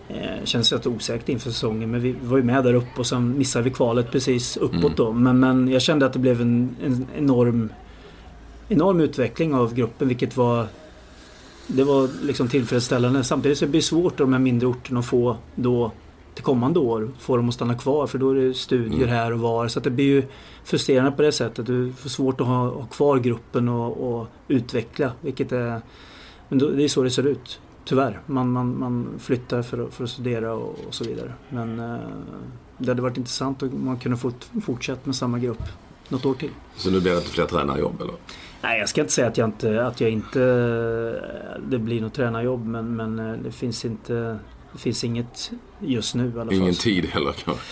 Eh, 0.08 0.44
känns 0.44 0.72
rätt 0.72 0.86
osäkert 0.86 1.28
inför 1.28 1.50
säsongen 1.50 1.90
men 1.90 2.00
vi 2.00 2.14
var 2.22 2.36
ju 2.36 2.42
med 2.42 2.64
där 2.64 2.74
uppe 2.74 3.00
och 3.00 3.06
sen 3.06 3.38
missade 3.38 3.64
vi 3.64 3.70
kvalet 3.70 4.10
precis 4.10 4.56
uppåt 4.56 4.74
mm. 4.74 4.94
då. 4.96 5.12
Men, 5.12 5.40
men 5.40 5.68
jag 5.68 5.82
kände 5.82 6.06
att 6.06 6.12
det 6.12 6.18
blev 6.18 6.40
en, 6.40 6.76
en 6.84 7.06
enorm, 7.16 7.72
enorm 8.68 9.00
utveckling 9.00 9.54
av 9.54 9.74
gruppen 9.74 10.08
vilket 10.08 10.36
var 10.36 10.66
det 11.66 11.84
var 11.84 12.08
liksom 12.22 12.48
tillfredsställande. 12.48 13.24
Samtidigt 13.24 13.58
så 13.58 13.66
blir 13.66 13.80
det 13.80 13.86
svårt 13.86 14.12
i 14.12 14.16
de 14.16 14.32
här 14.32 14.40
mindre 14.40 14.66
orterna 14.66 15.00
att 15.00 15.06
få 15.06 15.36
då 15.54 15.92
till 16.34 16.44
kommande 16.44 16.78
år 16.78 17.10
få 17.18 17.36
dem 17.36 17.48
att 17.48 17.54
stanna 17.54 17.74
kvar 17.74 18.06
för 18.06 18.18
då 18.18 18.30
är 18.30 18.34
det 18.34 18.54
studier 18.54 19.02
mm. 19.02 19.08
här 19.08 19.32
och 19.32 19.40
var. 19.40 19.68
Så 19.68 19.80
det 19.80 19.90
blir 19.90 20.04
ju 20.04 20.22
frustrerande 20.64 21.10
på 21.10 21.22
det 21.22 21.32
sättet. 21.32 21.66
Du 21.66 21.92
får 21.92 22.08
svårt 22.08 22.40
att 22.40 22.46
ha, 22.46 22.68
ha 22.68 22.86
kvar 22.86 23.18
gruppen 23.18 23.68
och, 23.68 24.18
och 24.18 24.26
utveckla. 24.48 25.12
Vilket 25.20 25.52
är, 25.52 25.80
men 26.48 26.58
då, 26.58 26.70
det 26.70 26.84
är 26.84 26.88
så 26.88 27.02
det 27.02 27.10
ser 27.10 27.26
ut. 27.26 27.60
Tyvärr. 27.88 28.20
Man, 28.26 28.52
man, 28.52 28.78
man 28.78 29.18
flyttar 29.18 29.62
för 29.62 29.86
att, 29.86 29.94
för 29.94 30.04
att 30.04 30.10
studera 30.10 30.52
och, 30.52 30.78
och 30.88 30.94
så 30.94 31.04
vidare. 31.04 31.32
Men 31.48 31.80
eh, 31.80 31.98
det 32.78 32.88
hade 32.88 33.02
varit 33.02 33.16
intressant 33.16 33.62
om 33.62 33.84
man 33.84 33.98
kunde 33.98 34.18
fått 34.18 34.50
fortsätta 34.64 35.00
med 35.04 35.16
samma 35.16 35.38
grupp 35.38 35.62
något 36.08 36.24
år 36.24 36.34
till. 36.34 36.50
Så 36.76 36.90
nu 36.90 37.00
blir 37.00 37.12
det 37.12 37.18
inte 37.18 37.30
fler 37.30 37.46
tränarjobb 37.46 38.00
eller? 38.00 38.14
Nej, 38.62 38.78
jag 38.78 38.88
ska 38.88 39.00
inte 39.00 39.12
säga 39.12 39.26
att 39.26 39.38
jag 39.38 39.48
inte, 39.48 39.86
att 39.86 40.00
jag 40.00 40.10
inte 40.10 40.40
det 41.68 41.78
blir 41.78 42.00
något 42.00 42.14
tränarjobb 42.14 42.66
men, 42.66 42.96
men 42.96 43.18
eh, 43.18 43.32
det 43.44 43.52
finns 43.52 43.84
inte 43.84 44.38
det 44.72 44.78
finns 44.78 45.04
inget 45.04 45.52
just 45.78 46.14
nu 46.14 46.28
i 46.36 46.40
alla 46.40 46.44
fall. 46.44 46.54
Ingen 46.54 46.74
tid 46.74 47.04
heller 47.04 47.32
kanske? 47.32 47.62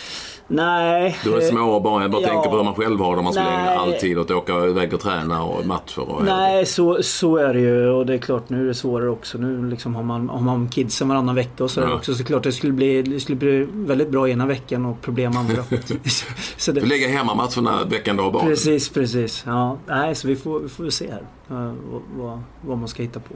Nej. 0.49 1.19
Du 1.25 1.33
har 1.33 1.41
små 1.41 1.81
barn. 1.81 2.03
Jag 2.03 2.11
bara 2.11 2.23
ja, 2.23 2.29
tänker 2.29 2.51
på 2.51 2.57
hur 2.57 2.65
man 2.65 2.75
själv 2.75 3.01
har 3.01 3.17
det. 3.17 3.23
Man 3.23 3.33
skulle 3.33 3.49
ägna 3.49 3.71
all 3.71 3.93
tid 3.93 4.19
åt 4.19 4.31
att 4.31 4.37
åka 4.37 4.65
iväg 4.65 4.95
och 4.95 5.01
träna 5.01 5.45
och 5.45 5.67
matcher. 5.67 6.01
Och 6.01 6.25
nej, 6.25 6.67
så, 6.67 7.03
så 7.03 7.37
är 7.37 7.55
det 7.55 7.61
ju. 7.61 7.89
Och 7.89 8.07
det 8.07 8.15
är 8.15 8.19
klart 8.19 8.51
nu 8.51 8.63
är 8.63 8.67
det 8.67 8.75
svårare 8.75 9.11
också. 9.11 9.39
Nu 9.39 9.71
liksom 9.71 9.95
har 9.95 10.03
man, 10.03 10.29
har 10.29 10.41
man 10.41 10.69
kidsen 10.69 11.09
varannan 11.09 11.35
vecka 11.35 11.65
och 11.65 11.71
så 11.71 11.81
ja. 11.81 11.95
också. 11.95 12.15
Så 12.15 12.25
klart 12.25 12.43
det 12.43 12.53
skulle, 12.53 12.73
bli, 12.73 13.03
det 13.03 13.21
skulle 13.21 13.37
bli 13.37 13.67
väldigt 13.73 14.09
bra 14.09 14.29
ena 14.29 14.47
veckan 14.47 14.87
och 14.87 15.01
problem 15.01 15.37
andra. 15.37 15.65
så 16.57 16.73
det... 16.73 16.81
Du 16.81 16.87
lägger 16.87 17.09
hemmamatcherna 17.09 17.85
veckan 17.85 18.17
då 18.17 18.31
bara. 18.31 18.45
Precis, 18.45 18.89
precis. 18.89 19.43
Ja, 19.47 19.79
nej, 19.87 20.15
så 20.15 20.29
vi 20.29 20.37
får, 20.37 20.61
vi 20.61 20.69
får 20.69 20.91
se 20.91 21.11
här 21.11 21.57
uh, 21.57 21.75
vad, 22.17 22.43
vad 22.61 22.79
man 22.79 22.89
ska 22.89 23.03
hitta 23.03 23.21
på. 23.21 23.35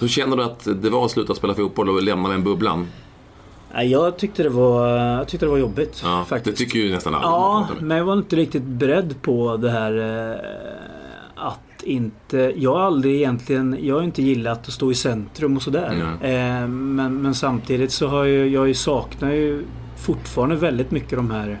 Hur 0.00 0.08
känner 0.08 0.36
du 0.36 0.42
att 0.42 0.64
det 0.82 0.90
var 0.90 1.04
att 1.04 1.10
sluta 1.10 1.34
spela 1.34 1.54
fotboll 1.54 1.88
och 1.88 2.02
lämna 2.02 2.28
den 2.28 2.44
bubblan? 2.44 2.86
Jag 3.80 4.18
tyckte 4.18 4.42
det 4.42 4.48
var, 4.48 4.88
jag 4.88 5.28
tyckte 5.28 5.46
det 5.46 5.50
var 5.50 5.58
jobbigt. 5.58 6.00
Ja, 6.04 6.24
faktiskt. 6.28 6.58
Det 6.58 6.64
tycker 6.64 6.78
ju 6.78 6.92
nästan 6.92 7.14
alla. 7.14 7.26
Ja, 7.26 7.68
men 7.80 7.96
jag 7.96 8.04
var 8.04 8.12
inte 8.12 8.36
riktigt 8.36 8.62
beredd 8.62 9.22
på 9.22 9.56
det 9.56 9.70
här 9.70 9.98
eh, 10.30 10.36
att 11.34 11.82
inte... 11.82 12.52
Jag 12.56 12.74
har 12.74 12.80
aldrig 12.80 13.14
egentligen... 13.14 13.78
Jag 13.80 13.94
har 13.94 14.02
inte 14.02 14.22
gillat 14.22 14.68
att 14.68 14.72
stå 14.74 14.90
i 14.90 14.94
centrum 14.94 15.56
och 15.56 15.62
sådär. 15.62 16.16
Mm. 16.22 16.96
men, 16.96 17.22
men 17.22 17.34
samtidigt 17.34 17.92
så 17.92 18.06
har 18.06 18.24
jag, 18.24 18.48
jag 18.48 18.76
saknar 18.76 19.32
ju 19.32 19.64
fortfarande 19.96 20.56
väldigt 20.56 20.90
mycket 20.90 21.16
de 21.18 21.30
här 21.30 21.60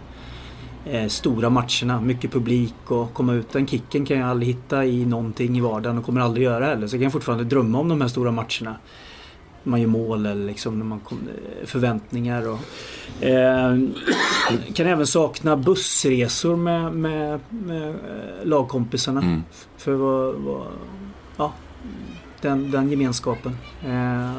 eh, 0.86 1.06
stora 1.06 1.50
matcherna. 1.50 2.00
Mycket 2.00 2.32
publik 2.32 2.74
och 2.90 3.14
komma 3.14 3.32
ut. 3.32 3.52
Den 3.52 3.66
kicken 3.66 4.06
kan 4.06 4.18
jag 4.18 4.28
aldrig 4.28 4.48
hitta 4.54 4.84
i 4.84 5.06
någonting 5.06 5.58
i 5.58 5.60
vardagen 5.60 5.98
och 5.98 6.04
kommer 6.04 6.20
aldrig 6.20 6.44
göra 6.44 6.64
heller. 6.64 6.86
Så 6.86 6.96
jag 6.96 7.02
kan 7.02 7.10
fortfarande 7.10 7.44
drömma 7.44 7.78
om 7.78 7.88
de 7.88 8.00
här 8.00 8.08
stora 8.08 8.30
matcherna 8.30 8.76
man 9.64 9.80
gör 9.80 9.88
mål 9.88 10.26
eller 10.26 10.46
liksom 10.46 10.78
när 10.78 10.84
man 10.84 11.00
kom, 11.00 11.18
eh, 11.28 11.66
förväntningar. 11.66 12.48
Och, 12.48 12.58
eh, 13.24 13.78
kan 14.74 14.86
även 14.86 15.06
sakna 15.06 15.56
bussresor 15.56 16.56
med, 16.56 16.92
med, 16.92 17.40
med 17.48 17.88
eh, 17.88 18.44
lagkompisarna. 18.44 19.20
Mm. 19.20 19.42
För 19.76 19.92
vad, 19.92 20.34
vad, 20.34 20.66
ja, 21.36 21.52
den, 22.40 22.70
den 22.70 22.90
gemenskapen. 22.90 23.56
Eh, 23.84 24.32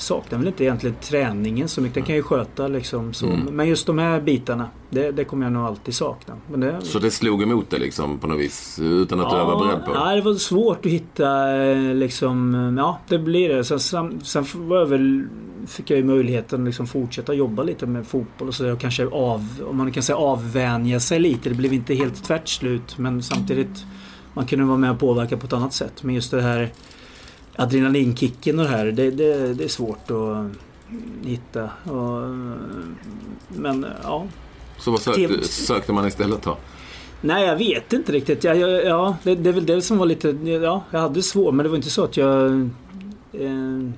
saknar 0.00 0.38
väl 0.38 0.46
inte 0.46 0.64
egentligen 0.64 0.96
träningen 1.00 1.68
så 1.68 1.80
mycket. 1.80 1.94
Den 1.94 2.04
kan 2.04 2.14
jag 2.14 2.18
ju 2.18 2.22
sköta 2.22 2.68
liksom. 2.68 3.12
Så. 3.12 3.26
Mm. 3.26 3.56
Men 3.56 3.68
just 3.68 3.86
de 3.86 3.98
här 3.98 4.20
bitarna, 4.20 4.68
det, 4.90 5.10
det 5.10 5.24
kommer 5.24 5.46
jag 5.46 5.52
nog 5.52 5.66
alltid 5.66 5.94
sakna. 5.94 6.36
Det... 6.54 6.80
Så 6.82 6.98
det 6.98 7.10
slog 7.10 7.42
emot 7.42 7.70
dig 7.70 7.80
liksom 7.80 8.18
på 8.18 8.26
något 8.26 8.40
vis? 8.40 8.78
Utan 8.82 9.20
att 9.20 9.32
ja, 9.32 9.38
du 9.38 9.44
var 9.44 9.66
beredd 9.66 9.84
på 9.84 9.92
det? 9.92 9.98
Ja, 9.98 10.14
det 10.14 10.20
var 10.20 10.34
svårt 10.34 10.86
att 10.86 10.92
hitta 10.92 11.56
eh, 11.56 11.94
liksom, 11.94 12.54
ja 12.78 12.98
det 13.08 13.18
blir 13.18 13.48
det. 13.48 13.64
Sen, 13.64 13.80
sen, 13.80 14.20
sen 14.24 14.44
var 14.54 14.78
jag 14.78 14.86
väl, 14.86 15.26
fick 15.66 15.90
jag 15.90 15.96
ju 15.96 16.04
möjligheten 16.04 16.60
att 16.60 16.66
liksom 16.66 16.86
fortsätta 16.86 17.34
jobba 17.34 17.62
lite 17.62 17.86
med 17.86 18.06
fotboll 18.06 18.48
och 18.48 18.54
så 18.54 18.72
och 18.72 18.80
kanske 18.80 19.06
av, 19.06 19.46
om 19.70 19.76
man 19.76 19.92
kan 19.92 20.02
säga 20.02 20.16
avvänja 20.16 21.00
sig 21.00 21.18
lite. 21.18 21.48
Det 21.48 21.54
blev 21.54 21.72
inte 21.72 21.94
helt 21.94 22.24
tvärt 22.24 22.48
slut 22.48 22.98
men 22.98 23.22
samtidigt 23.22 23.84
man 24.34 24.46
kunde 24.46 24.64
vara 24.64 24.78
med 24.78 24.90
och 24.90 24.98
påverka 24.98 25.36
på 25.36 25.46
ett 25.46 25.52
annat 25.52 25.72
sätt. 25.72 26.02
Men 26.02 26.14
just 26.14 26.30
det 26.30 26.42
här 26.42 26.72
adrenalinkicken 27.58 28.58
och 28.58 28.64
det 28.64 28.70
här, 28.70 28.86
det, 28.86 29.10
det, 29.10 29.54
det 29.54 29.64
är 29.64 29.68
svårt 29.68 30.10
att 30.10 30.46
hitta. 31.26 31.70
Och, 31.92 32.28
men 33.48 33.86
ja. 34.02 34.26
Så 34.78 34.90
vad 34.90 35.00
sökte, 35.00 35.48
sökte 35.48 35.92
man 35.92 36.06
istället 36.06 36.42
då? 36.42 36.56
Nej, 37.20 37.46
jag 37.46 37.56
vet 37.56 37.92
inte 37.92 38.12
riktigt. 38.12 38.44
Ja, 38.44 38.54
ja, 38.54 38.68
ja 38.68 39.16
det, 39.22 39.34
det, 39.34 39.48
är 39.48 39.52
väl 39.52 39.66
det 39.66 39.82
som 39.82 39.98
var 39.98 40.06
lite... 40.06 40.28
Ja, 40.28 40.82
jag 40.90 41.00
hade 41.00 41.22
svårt 41.22 41.54
men 41.54 41.64
det 41.64 41.68
var 41.68 41.76
inte 41.76 41.90
så 41.90 42.04
att 42.04 42.16
jag... 42.16 42.60
Eh, 43.32 43.90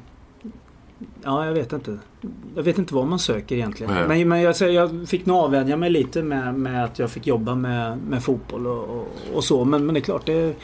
ja, 1.23 1.47
jag 1.47 1.53
vet 1.53 1.73
inte. 1.73 1.99
Jag 2.55 2.63
vet 2.63 2.79
inte 2.79 2.95
vad 2.95 3.07
man 3.07 3.19
söker 3.19 3.57
egentligen. 3.57 3.95
Nej. 3.95 4.09
Men, 4.09 4.29
men 4.29 4.41
jag, 4.41 4.57
jag 4.61 5.09
fick 5.09 5.27
nog 5.27 5.37
avvänja 5.37 5.77
mig 5.77 5.91
lite 5.91 6.23
med, 6.23 6.55
med 6.55 6.85
att 6.85 6.99
jag 6.99 7.11
fick 7.11 7.27
jobba 7.27 7.55
med, 7.55 7.99
med 7.99 8.25
fotboll 8.25 8.67
och, 8.67 8.89
och, 8.89 9.09
och 9.35 9.45
så. 9.45 9.65
Men, 9.65 9.87
men 9.87 9.95
det 9.95 10.01
är 10.01 10.03
klart, 10.03 10.27
det 10.27 10.55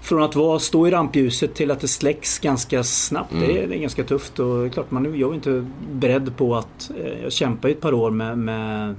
från 0.00 0.22
att 0.22 0.36
vara, 0.36 0.58
stå 0.58 0.86
i 0.86 0.90
rampljuset 0.90 1.54
till 1.54 1.70
att 1.70 1.80
det 1.80 1.88
släcks 1.88 2.38
ganska 2.38 2.84
snabbt. 2.84 3.32
Mm. 3.32 3.48
Det, 3.48 3.62
är, 3.62 3.68
det, 3.68 3.76
är, 3.76 3.80
ganska 3.80 4.04
tufft 4.04 4.38
och 4.38 4.64
är 4.64 4.68
klart 4.68 4.90
man, 4.90 5.18
jag 5.18 5.28
var 5.28 5.34
inte 5.34 5.66
beredd 5.92 6.36
på 6.36 6.56
att... 6.56 6.90
Eh, 6.98 7.22
jag 7.22 7.32
kämpade 7.32 7.74
ett 7.74 7.80
par 7.80 7.92
år 7.92 8.10
med, 8.10 8.38
med, 8.38 8.94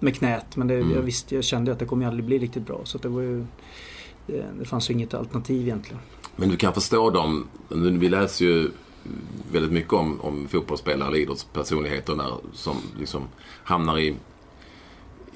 med 0.00 0.16
knät 0.16 0.56
men 0.56 0.68
det, 0.68 0.74
mm. 0.74 0.94
jag, 0.94 1.02
visste, 1.02 1.34
jag 1.34 1.44
kände 1.44 1.72
att 1.72 1.78
det 1.78 1.86
kommer 1.86 2.06
aldrig 2.06 2.24
bli 2.24 2.38
riktigt 2.38 2.66
bra. 2.66 2.80
Så 2.84 2.98
det 2.98 3.08
var 3.08 3.20
ju... 3.20 3.46
Det, 4.26 4.44
det 4.58 4.64
fanns 4.64 4.90
ju 4.90 4.94
inget 4.94 5.14
alternativ 5.14 5.62
egentligen. 5.62 6.00
Men 6.36 6.48
du 6.48 6.56
kan 6.56 6.72
förstå 6.72 7.10
dem. 7.10 7.48
Vi 7.98 8.08
läser 8.08 8.44
ju 8.44 8.70
väldigt 9.52 9.72
mycket 9.72 9.92
om, 9.92 10.20
om 10.20 10.48
fotbollsspelare 10.48 11.08
eller 11.08 11.18
idrottspersonligheter 11.18 12.16
som 12.52 12.76
liksom 12.98 13.22
hamnar 13.64 13.98
i 13.98 14.14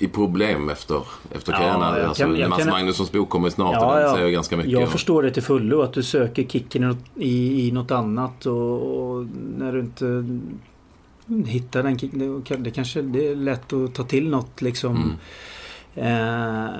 i 0.02 0.08
problem 0.08 0.68
efter, 0.68 1.02
efter 1.32 1.52
karriären. 1.52 1.80
Ja, 1.80 2.06
alltså, 2.06 2.26
Mats 2.26 2.62
kan... 2.62 2.70
Magnussons 2.70 3.12
bok 3.12 3.28
kommer 3.28 3.50
snart 3.50 3.74
ja, 3.74 3.86
och 3.86 3.94
den 3.94 4.02
ja. 4.02 4.14
säger 4.14 4.30
ganska 4.30 4.56
mycket. 4.56 4.72
Jag 4.72 4.88
förstår 4.88 5.22
det 5.22 5.30
till 5.30 5.42
fullo 5.42 5.82
att 5.82 5.92
du 5.92 6.02
söker 6.02 6.44
kicken 6.44 6.96
i, 7.14 7.66
i 7.66 7.72
något 7.72 7.90
annat 7.90 8.46
och, 8.46 9.16
och, 9.16 9.26
när 9.58 9.72
du 9.72 9.80
inte 9.80 10.24
hitta 11.50 11.82
den 11.82 11.98
kicken. 11.98 12.44
Det 12.58 12.70
kanske 12.70 13.02
det 13.02 13.28
är 13.28 13.36
lätt 13.36 13.72
att 13.72 13.94
ta 13.94 14.04
till 14.04 14.28
något 14.28 14.62
liksom. 14.62 14.96
Mm. 14.96 15.16
Eh, 15.94 16.70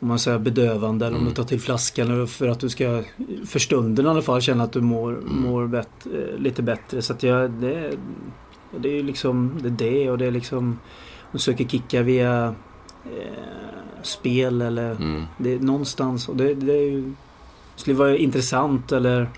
om 0.00 0.08
man 0.08 0.18
säger 0.18 0.38
bedövande 0.38 1.06
eller 1.06 1.16
om 1.16 1.22
mm. 1.22 1.34
du 1.34 1.36
tar 1.36 1.48
till 1.48 1.60
flaskan 1.60 2.26
för 2.26 2.48
att 2.48 2.60
du 2.60 2.68
ska 2.68 3.02
för 3.46 3.58
stunden 3.58 4.06
i 4.06 4.08
alla 4.08 4.22
fall 4.22 4.40
känna 4.40 4.64
att 4.64 4.72
du 4.72 4.80
mår, 4.80 5.12
mm. 5.12 5.42
mår 5.42 5.66
bet, 5.66 5.88
eh, 6.04 6.38
lite 6.38 6.62
bättre. 6.62 7.02
Så 7.02 7.12
att 7.12 7.22
jag, 7.22 7.50
det, 7.50 7.92
det 8.76 8.88
är 8.88 8.94
ju 8.94 9.02
liksom 9.02 9.58
det, 9.62 9.68
är 9.68 9.90
det 9.90 10.10
och 10.10 10.18
det 10.18 10.26
är 10.26 10.30
liksom 10.30 10.78
du 11.32 11.38
söker 11.38 11.64
kicka 11.64 12.02
via 12.02 12.54
eh, 13.04 14.02
spel 14.02 14.62
eller 14.62 14.90
mm. 14.90 15.24
det 15.38 15.52
är 15.52 15.58
någonstans 15.58 16.28
och 16.28 16.36
det, 16.36 16.54
det 16.54 16.72
ju, 16.72 17.12
skulle 17.76 17.96
vara 17.96 18.16
intressant 18.16 18.92
eller 18.92 19.30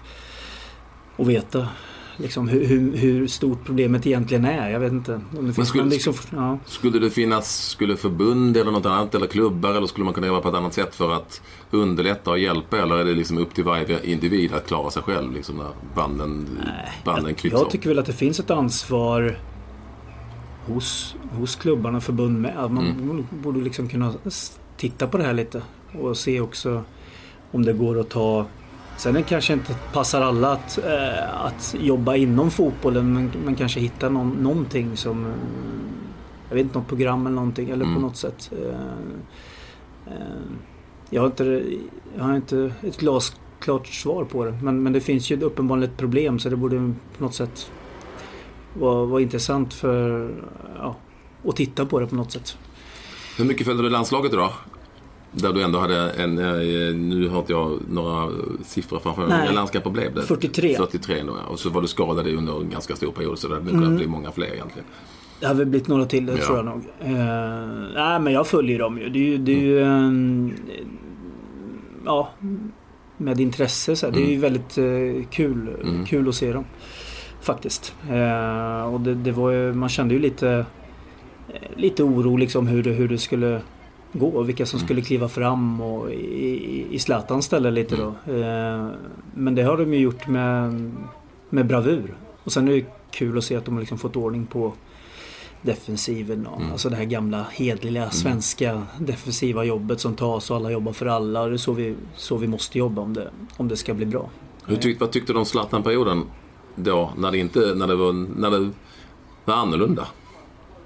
att 1.16 1.26
veta 1.26 1.68
liksom, 2.16 2.48
hur, 2.48 2.66
hur, 2.66 2.96
hur, 2.96 3.26
stort 3.26 3.64
problemet 3.64 4.06
egentligen 4.06 4.44
är. 4.44 4.70
Jag 4.70 4.80
vet 4.80 4.92
inte. 4.92 5.20
Om 5.38 5.46
det 5.46 5.52
finns 5.52 5.68
skulle, 5.68 5.84
liksom, 5.84 6.14
ja. 6.30 6.58
skulle 6.66 6.98
det 6.98 7.10
finnas 7.10 7.68
skulle 7.68 7.96
förbund 7.96 8.56
eller 8.56 8.70
något 8.70 8.86
annat 8.86 9.14
eller 9.14 9.26
klubbar 9.26 9.70
eller 9.70 9.86
skulle 9.86 10.04
man 10.04 10.14
kunna 10.14 10.26
göra 10.26 10.40
på 10.40 10.48
ett 10.48 10.54
annat 10.54 10.74
sätt 10.74 10.94
för 10.94 11.12
att 11.12 11.42
underlätta 11.70 12.30
och 12.30 12.38
hjälpa 12.38 12.78
eller 12.78 12.96
är 12.96 13.04
det 13.04 13.14
liksom 13.14 13.38
upp 13.38 13.54
till 13.54 13.64
varje 13.64 14.04
individ 14.04 14.54
att 14.54 14.66
klara 14.66 14.90
sig 14.90 15.02
själv 15.02 15.32
liksom 15.32 15.56
när 15.56 15.70
banden, 15.94 16.48
Nej, 16.64 16.92
banden 17.04 17.34
klipps 17.34 17.52
Jag, 17.52 17.62
jag 17.62 17.70
tycker 17.70 17.88
väl 17.88 17.98
att 17.98 18.06
det 18.06 18.12
finns 18.12 18.40
ett 18.40 18.50
ansvar 18.50 19.38
hos, 20.66 21.16
hos 21.38 21.56
klubbarna 21.56 21.96
och 21.96 22.02
förbund 22.02 22.40
med. 22.40 22.70
Man 22.70 22.86
mm. 22.86 23.26
borde 23.30 23.60
liksom 23.60 23.88
kunna 23.88 24.14
titta 24.76 25.06
på 25.06 25.18
det 25.18 25.24
här 25.24 25.32
lite 25.32 25.62
och 25.92 26.16
se 26.16 26.40
också 26.40 26.82
om 27.52 27.64
det 27.64 27.72
går 27.72 28.00
att 28.00 28.08
ta 28.08 28.46
Sen 29.00 29.14
det 29.14 29.22
kanske 29.22 29.52
inte 29.52 29.74
passar 29.92 30.22
alla 30.22 30.52
att, 30.52 30.78
äh, 30.78 31.44
att 31.44 31.74
jobba 31.80 32.16
inom 32.16 32.50
fotbollen 32.50 33.14
men, 33.14 33.30
men 33.44 33.54
kanske 33.54 33.80
hitta 33.80 34.08
någon, 34.08 34.30
någonting 34.30 34.96
som 34.96 35.32
Jag 36.48 36.54
vet 36.54 36.64
inte, 36.64 36.78
något 36.78 36.88
program 36.88 37.26
eller 37.26 37.36
någonting 37.36 37.70
eller 37.70 37.84
mm. 37.84 37.94
på 37.94 38.00
något 38.00 38.16
sätt. 38.16 38.52
Äh, 38.52 38.68
äh, 40.06 40.20
jag, 41.10 41.22
har 41.22 41.26
inte, 41.26 41.64
jag 42.16 42.24
har 42.24 42.36
inte 42.36 42.72
ett 42.82 43.00
glasklart 43.00 43.86
svar 43.86 44.24
på 44.24 44.44
det 44.44 44.58
men, 44.62 44.82
men 44.82 44.92
det 44.92 45.00
finns 45.00 45.30
ju 45.30 45.40
uppenbarligen 45.40 45.90
ett 45.90 45.98
problem 45.98 46.38
så 46.38 46.48
det 46.48 46.56
borde 46.56 46.94
på 47.18 47.24
något 47.24 47.34
sätt 47.34 47.70
vara, 48.74 49.04
vara 49.04 49.22
intressant 49.22 49.74
för 49.74 50.30
ja, 50.78 50.96
att 51.44 51.56
titta 51.56 51.86
på 51.86 52.00
det 52.00 52.06
på 52.06 52.14
något 52.14 52.32
sätt. 52.32 52.56
Hur 53.38 53.44
mycket 53.44 53.66
följde 53.66 53.82
du 53.82 53.90
landslaget 53.90 54.32
då? 54.32 54.52
Där 55.32 55.52
du 55.52 55.62
ändå 55.62 55.78
hade 55.78 56.10
en, 56.10 56.38
eh, 56.38 56.94
nu 56.94 57.28
har 57.28 57.38
inte 57.38 57.52
jag 57.52 57.78
några 57.88 58.32
siffror 58.64 58.98
framför 58.98 59.26
mig. 59.26 59.46
Hur 59.46 59.54
landskamper 59.54 59.90
blev 59.90 60.14
det? 60.14 60.22
43. 60.22 60.76
43 60.76 61.22
då, 61.22 61.36
ja. 61.44 61.52
Och 61.52 61.58
så 61.58 61.70
var 61.70 61.82
du 61.82 61.88
skadad 61.88 62.26
under 62.26 62.60
en 62.60 62.70
ganska 62.70 62.96
stor 62.96 63.12
period 63.12 63.38
så 63.38 63.48
det 63.48 63.54
hade 63.54 63.70
mm. 63.70 63.82
kunnat 63.82 63.98
bli 63.98 64.06
många 64.06 64.32
fler 64.32 64.54
egentligen. 64.54 64.86
Det 65.40 65.46
har 65.46 65.54
väl 65.54 65.66
blivit 65.66 65.88
några 65.88 66.06
till, 66.06 66.26
det 66.26 66.32
ja. 66.38 66.44
tror 66.44 66.56
jag 66.56 66.64
nog. 66.64 66.76
Uh, 66.76 67.14
nej 67.94 68.20
men 68.20 68.32
jag 68.32 68.46
följer 68.46 68.78
dem 68.78 68.98
ju. 68.98 69.08
Det 69.08 69.18
är 69.18 69.24
ju, 69.24 69.38
det 69.38 69.52
är 69.52 69.60
ju 69.60 69.80
um, 69.80 70.54
ja, 72.04 72.30
med 73.16 73.40
intresse 73.40 73.96
så 73.96 74.06
här. 74.06 74.12
Det 74.12 74.20
är 74.20 74.26
ju 74.26 74.36
mm. 74.36 74.40
väldigt 74.40 74.78
uh, 74.78 75.24
kul, 75.30 75.68
mm. 75.82 76.06
kul 76.06 76.28
att 76.28 76.34
se 76.34 76.52
dem. 76.52 76.64
Faktiskt. 77.40 77.94
Uh, 78.10 78.94
och 78.94 79.00
det, 79.00 79.14
det, 79.14 79.32
var 79.32 79.50
ju, 79.50 79.72
man 79.72 79.88
kände 79.88 80.14
ju 80.14 80.20
lite, 80.20 80.66
lite 81.76 82.02
oro 82.02 82.36
liksom 82.36 82.66
hur 82.66 82.82
det, 82.82 82.90
hur 82.90 83.08
det 83.08 83.18
skulle 83.18 83.60
gå 84.12 84.26
och 84.26 84.48
vilka 84.48 84.66
som 84.66 84.76
mm. 84.76 84.86
skulle 84.86 85.02
kliva 85.02 85.28
fram 85.28 85.80
och 85.80 86.12
i, 86.12 86.86
i 86.90 86.98
Zlatans 86.98 87.44
ställe 87.44 87.70
lite 87.70 87.96
då. 87.96 88.32
Eh, 88.32 88.88
men 89.34 89.54
det 89.54 89.62
har 89.62 89.76
de 89.76 89.94
ju 89.94 90.00
gjort 90.00 90.26
med, 90.26 90.90
med 91.48 91.66
bravur. 91.66 92.14
Och 92.44 92.52
sen 92.52 92.68
är 92.68 92.72
det 92.72 92.84
kul 93.10 93.38
att 93.38 93.44
se 93.44 93.56
att 93.56 93.64
de 93.64 93.74
har 93.74 93.80
liksom 93.80 93.98
fått 93.98 94.16
ordning 94.16 94.46
på 94.46 94.72
defensiven. 95.62 96.48
Mm. 96.56 96.72
Alltså 96.72 96.88
det 96.88 96.96
här 96.96 97.04
gamla 97.04 97.46
hedliga 97.52 98.02
mm. 98.02 98.12
svenska 98.12 98.82
defensiva 98.98 99.64
jobbet 99.64 100.00
som 100.00 100.16
tas 100.16 100.50
och 100.50 100.56
alla 100.56 100.70
jobbar 100.70 100.92
för 100.92 101.06
alla. 101.06 101.46
Det 101.46 101.54
är 101.54 101.56
så 101.56 101.72
vi, 101.72 101.94
så 102.16 102.36
vi 102.36 102.46
måste 102.46 102.78
jobba 102.78 103.02
om 103.02 103.14
det, 103.14 103.30
om 103.56 103.68
det 103.68 103.76
ska 103.76 103.94
bli 103.94 104.06
bra. 104.06 104.30
Hur 104.66 104.76
tyck, 104.76 105.00
vad 105.00 105.10
tyckte 105.10 105.32
du 105.32 105.38
om 105.38 105.44
Zlatan-perioden 105.44 106.22
då? 106.74 107.12
När 107.16 107.30
det, 107.30 107.38
inte, 107.38 107.74
när, 107.74 107.86
det 107.86 107.96
var, 107.96 108.12
när 108.12 108.50
det 108.50 108.70
var 109.44 109.54
annorlunda? 109.54 110.06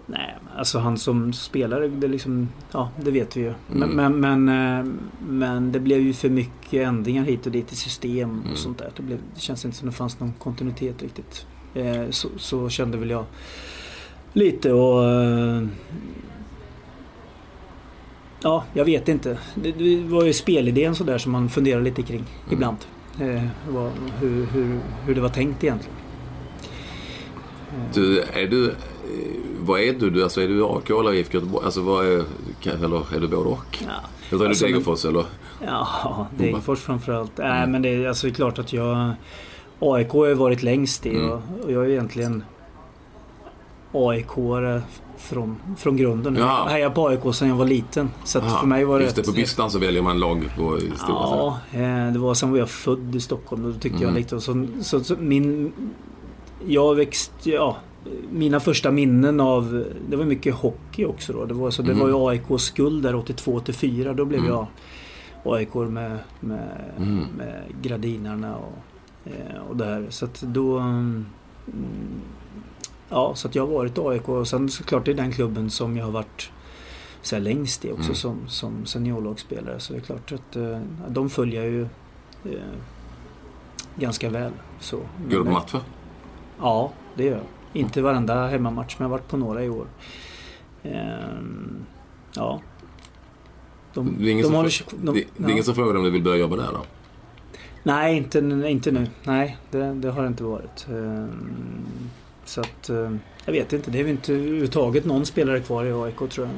Nej, 0.07 0.37
alltså 0.57 0.79
han 0.79 0.99
som 0.99 1.33
spelare, 1.33 1.89
det, 1.89 2.09
liksom, 2.09 2.49
ja, 2.73 2.91
det 3.05 3.11
vet 3.11 3.37
vi 3.37 3.41
ju. 3.41 3.55
Mm. 3.75 3.91
Men, 3.91 4.21
men, 4.21 4.49
eh, 4.49 4.93
men, 5.29 5.73
det 5.73 5.81
blev 5.81 6.01
ju 6.01 6.13
för 6.13 6.29
mycket 6.29 6.87
ändringar 6.87 7.25
hit 7.25 7.47
och 7.47 7.53
dit 7.53 7.73
i 7.73 7.77
system 7.77 8.39
och 8.39 8.45
mm. 8.45 8.57
sånt 8.57 8.79
där. 8.79 8.91
Det, 8.97 9.03
blev, 9.03 9.19
det 9.35 9.41
känns 9.41 9.65
inte 9.65 9.77
som 9.77 9.87
det 9.87 9.95
fanns 9.95 10.21
någon 10.21 10.33
kontinuitet 10.33 11.03
riktigt. 11.03 11.47
Eh, 11.75 12.11
så, 12.11 12.29
så, 12.37 12.69
kände 12.69 12.99
väl 12.99 13.11
jag 13.11 13.25
lite 14.33 14.73
och... 14.73 15.05
Eh, 15.05 15.67
ja, 18.43 18.65
jag 18.73 18.85
vet 18.85 19.09
inte. 19.09 19.39
Det, 19.55 19.73
det 19.73 20.05
var 20.05 20.25
ju 20.25 20.33
spelidén 20.33 20.95
sådär 20.95 21.19
som 21.19 21.33
man 21.33 21.49
funderar 21.49 21.83
lite 21.83 22.03
kring 22.03 22.21
mm. 22.21 22.53
ibland. 22.53 22.79
Vad, 23.69 23.93
hur, 24.21 24.47
hur, 24.47 24.81
hur 25.07 25.15
det 25.15 25.21
var 25.21 25.29
tänkt 25.29 25.65
egentligen. 25.65 25.97
Du, 27.95 28.21
är 28.21 28.47
du 28.47 28.75
vad 29.61 29.81
är 29.81 29.93
du? 29.93 30.23
Alltså 30.23 30.41
är 30.41 30.49
du 30.49 30.65
AIK 30.65 30.91
eller 30.91 31.13
IFK 31.13 31.35
Göteborg? 31.35 31.65
Alltså 31.65 31.81
vad 31.81 32.07
är, 32.07 32.25
eller 32.65 33.17
är 33.17 33.21
du 33.21 33.29
både 33.29 33.37
och? 33.37 33.79
Ja. 33.87 33.91
Eller 34.31 34.45
är 34.45 34.49
alltså, 34.49 34.67
du 34.67 34.73
Degerfors 34.73 35.05
eller? 35.05 35.25
Ja, 35.67 36.27
Degerfors 36.37 36.81
framförallt. 36.81 37.39
Mm. 37.39 37.51
Nej 37.51 37.67
men 37.67 37.83
det 37.83 37.89
är, 37.89 38.09
alltså, 38.09 38.27
det 38.27 38.33
är 38.33 38.35
klart 38.35 38.59
att 38.59 38.73
jag... 38.73 39.13
AIK 39.79 40.09
har 40.09 40.27
ju 40.27 40.35
varit 40.35 40.63
längst 40.63 41.07
i 41.07 41.17
mm. 41.17 41.31
och, 41.31 41.43
och 41.65 41.73
jag 41.73 41.85
är 41.85 41.89
egentligen 41.89 42.45
aik 43.93 44.27
från, 45.19 45.57
från 45.77 45.97
grunden. 45.97 46.37
Ja. 46.37 46.63
Jag 46.65 46.73
hejar 46.73 46.91
på 46.91 47.09
AIK 47.09 47.35
sedan 47.35 47.49
jag 47.49 47.57
var 47.57 47.67
liten. 47.67 48.11
Så 48.25 48.41
för 48.41 48.67
mig 48.67 48.85
var 48.85 48.99
det... 48.99 49.05
Just 49.05 49.17
det, 49.17 49.23
på 49.23 49.33
Bistan 49.33 49.71
så 49.71 49.79
väljer 49.79 50.03
man 50.03 50.19
lag 50.19 50.51
på 50.57 50.79
stora 50.97 51.09
Ja, 51.09 51.59
eh, 51.73 52.13
det 52.13 52.19
var 52.19 52.35
sen 52.35 52.51
var 52.51 52.59
jag 52.59 52.71
född 52.71 53.15
i 53.15 53.21
Stockholm. 53.21 53.63
Då 53.63 53.73
tyckte 53.73 53.89
mm. 53.89 54.03
jag 54.03 54.15
lite... 54.15 54.41
Så, 54.41 54.67
så, 54.81 55.05
så 55.05 55.17
min... 55.19 55.73
Jag 56.67 56.95
växte... 56.95 57.51
Ja, 57.51 57.77
mina 58.31 58.61
första 58.61 58.91
minnen 58.91 59.41
av, 59.41 59.85
det 60.09 60.17
var 60.17 60.25
mycket 60.25 60.55
hockey 60.55 61.05
också 61.05 61.33
då. 61.33 61.45
Det 61.45 61.55
var, 61.55 61.71
så 61.71 61.83
det 61.83 61.93
mm. 61.93 62.01
var 62.01 62.09
ju 62.09 62.29
AIKs 62.29 62.71
guld 62.71 63.03
där 63.03 63.15
82-84. 63.15 64.15
Då 64.15 64.25
blev 64.25 64.41
mm. 64.41 64.53
jag 64.53 64.67
AIK 65.45 65.75
med, 65.75 66.19
med, 66.41 66.93
mm. 66.97 67.25
med 67.37 67.63
Gradinerna 67.83 68.57
och, 68.57 68.79
eh, 69.25 69.63
och 69.71 69.77
där. 69.77 70.07
Så 70.11 70.25
att 70.25 70.41
då... 70.41 70.83
Ja, 73.09 73.35
så 73.35 73.49
att 73.49 73.55
jag 73.55 73.67
har 73.67 73.75
varit 73.75 73.99
AIK 73.99 74.29
och 74.29 74.49
sen 74.49 74.69
såklart 74.69 75.05
det 75.05 75.11
är 75.11 75.15
den 75.15 75.33
klubben 75.33 75.71
som 75.71 75.97
jag 75.97 76.05
har 76.05 76.13
varit 76.13 76.51
så 77.23 77.39
längst 77.39 77.85
i 77.85 77.93
också 77.93 78.05
mm. 78.05 78.15
som, 78.15 78.49
som 78.49 78.87
seniorlagsspelare. 78.87 79.81
Så 79.81 79.93
det 79.93 79.99
är 79.99 80.01
klart 80.01 80.33
att 80.33 80.57
uh, 80.57 80.79
de 81.09 81.31
följer 81.31 81.65
ju 81.65 81.81
uh, 82.47 82.61
ganska 83.97 84.31
väl. 84.31 84.53
Så, 84.81 84.97
Går 84.97 85.39
du 85.39 85.45
på 85.45 85.51
matcher? 85.51 85.81
Ja, 86.61 86.93
det 87.15 87.25
gör 87.25 87.33
jag. 87.33 87.45
Inte 87.73 88.03
varenda 88.03 88.47
hemmamatch 88.47 88.97
men 88.99 89.05
jag 89.05 89.11
har 89.11 89.19
varit 89.19 89.29
på 89.29 89.37
några 89.37 89.65
i 89.65 89.69
år. 89.69 89.87
Ehm, 90.83 91.87
ja. 92.35 92.61
De, 93.95 94.17
det 94.19 94.29
är 94.29 94.31
ingen, 94.31 94.43
de 94.43 94.47
som, 94.47 94.55
håller, 94.55 95.05
de, 95.05 95.15
det, 95.15 95.25
det 95.37 95.45
är 95.45 95.51
ingen 95.51 95.65
som 95.65 95.75
frågar 95.75 95.97
om 95.97 96.05
du 96.05 96.11
vill 96.11 96.23
börja 96.23 96.37
jobba 96.37 96.57
där 96.57 96.73
då? 96.73 96.85
Nej, 97.83 98.17
inte, 98.17 98.39
inte 98.69 98.91
nu. 98.91 99.07
Nej, 99.25 99.57
det, 99.71 99.95
det 99.95 100.11
har 100.11 100.23
det 100.23 100.29
inte 100.29 100.45
varit. 100.45 100.87
Ehm, 100.91 102.11
så 102.45 102.61
att, 102.61 102.91
eh, 102.91 103.11
jag 103.45 103.53
vet 103.53 103.73
inte. 103.73 103.91
Det 103.91 104.01
är 104.01 104.03
väl 104.03 104.13
inte 104.13 104.33
överhuvudtaget 104.33 105.05
någon 105.05 105.27
spelare 105.27 105.61
kvar 105.61 105.85
i 105.85 105.93
AIK 105.93 106.31
tror 106.31 106.47
jag. 106.47 106.51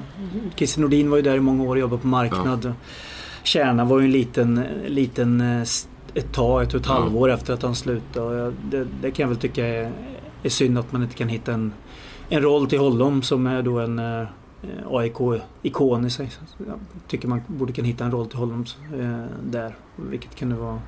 Christer 0.56 0.80
Nordin 0.80 1.10
var 1.10 1.16
ju 1.16 1.22
där 1.22 1.36
i 1.36 1.40
många 1.40 1.64
år 1.64 1.76
och 1.76 1.78
jobbade 1.78 2.02
på 2.02 2.08
marknad. 2.08 2.64
Ja. 2.64 2.72
Kärna 3.42 3.84
var 3.84 3.98
ju 3.98 4.04
en 4.04 4.12
liten, 4.12 4.64
liten 4.86 5.40
eh, 5.40 5.62
ett 6.14 6.32
tag, 6.32 6.62
ett 6.62 6.74
och 6.74 6.80
ett 6.80 6.86
ja. 6.86 6.92
halvår 6.92 7.30
efter 7.30 7.54
att 7.54 7.62
han 7.62 7.74
slutade. 7.74 8.52
Det, 8.70 8.86
det 9.02 9.10
kan 9.10 9.22
jag 9.22 9.28
väl 9.28 9.36
tycka 9.36 9.66
är 9.66 9.92
är 10.42 10.50
synd 10.50 10.78
att 10.78 10.92
man 10.92 11.02
inte 11.02 11.14
kan 11.14 11.28
hitta 11.28 11.52
en, 11.52 11.72
en 12.28 12.42
roll 12.42 12.68
till 12.68 12.78
honom 12.78 13.22
som 13.22 13.46
är 13.46 13.62
då 13.62 13.78
en 13.78 13.98
eh, 13.98 14.26
AIK-ikon 14.90 16.06
i 16.06 16.10
sig. 16.10 16.30
Jag 16.66 16.78
tycker 17.08 17.28
man 17.28 17.42
borde 17.46 17.72
kunna 17.72 17.88
hitta 17.88 18.04
en 18.04 18.10
roll 18.10 18.26
till 18.26 18.38
honom 18.38 18.64
där. 19.42 19.76
Vilket 19.96 20.34
kunde 20.34 20.56
vara... 20.56 20.80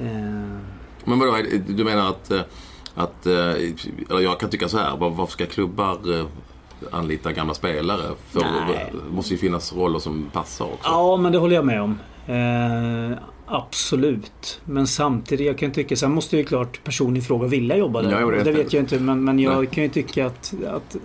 Eh... 0.00 0.58
Men 1.04 1.18
vadå, 1.18 1.36
du 1.68 1.84
menar 1.84 2.10
att, 2.10 2.32
att 2.94 3.26
eh, 3.26 3.34
eller 4.10 4.20
jag 4.20 4.40
kan 4.40 4.50
tycka 4.50 4.68
så 4.68 4.78
här, 4.78 4.96
varför 4.96 5.32
ska 5.32 5.46
klubbar 5.46 6.18
eh, 6.18 6.26
anlita 6.90 7.32
gamla 7.32 7.54
spelare? 7.54 8.14
För 8.30 8.40
det 8.40 8.92
måste 9.10 9.34
ju 9.34 9.38
finnas 9.38 9.72
roller 9.72 9.98
som 9.98 10.30
passar 10.32 10.64
också. 10.64 10.88
Ja, 10.90 11.16
men 11.16 11.32
det 11.32 11.38
håller 11.38 11.54
jag 11.54 11.64
med 11.64 11.82
om. 11.82 11.98
Eh, 12.26 13.18
Absolut. 13.46 14.60
Men 14.64 14.86
samtidigt, 14.86 15.46
jag 15.46 15.58
kan 15.58 15.72
tycka, 15.72 15.96
sen 15.96 16.12
måste 16.12 16.36
ju 16.36 16.44
klart 16.44 16.84
personen 16.84 17.16
i 17.16 17.20
fråga 17.20 17.48
vilja 17.48 17.76
jobba 17.76 18.02
där. 18.02 18.20
Ja, 18.20 18.26
det, 18.26 18.42
det 18.42 18.52
vet 18.52 18.72
jag 18.72 18.82
inte 18.82 19.00
men, 19.00 19.24
men 19.24 19.38
jag 19.38 19.56
Nej. 19.58 19.66
kan 19.66 19.82
ju 19.82 19.88
tycka 19.88 20.26
att, 20.26 20.54
att 20.66 20.96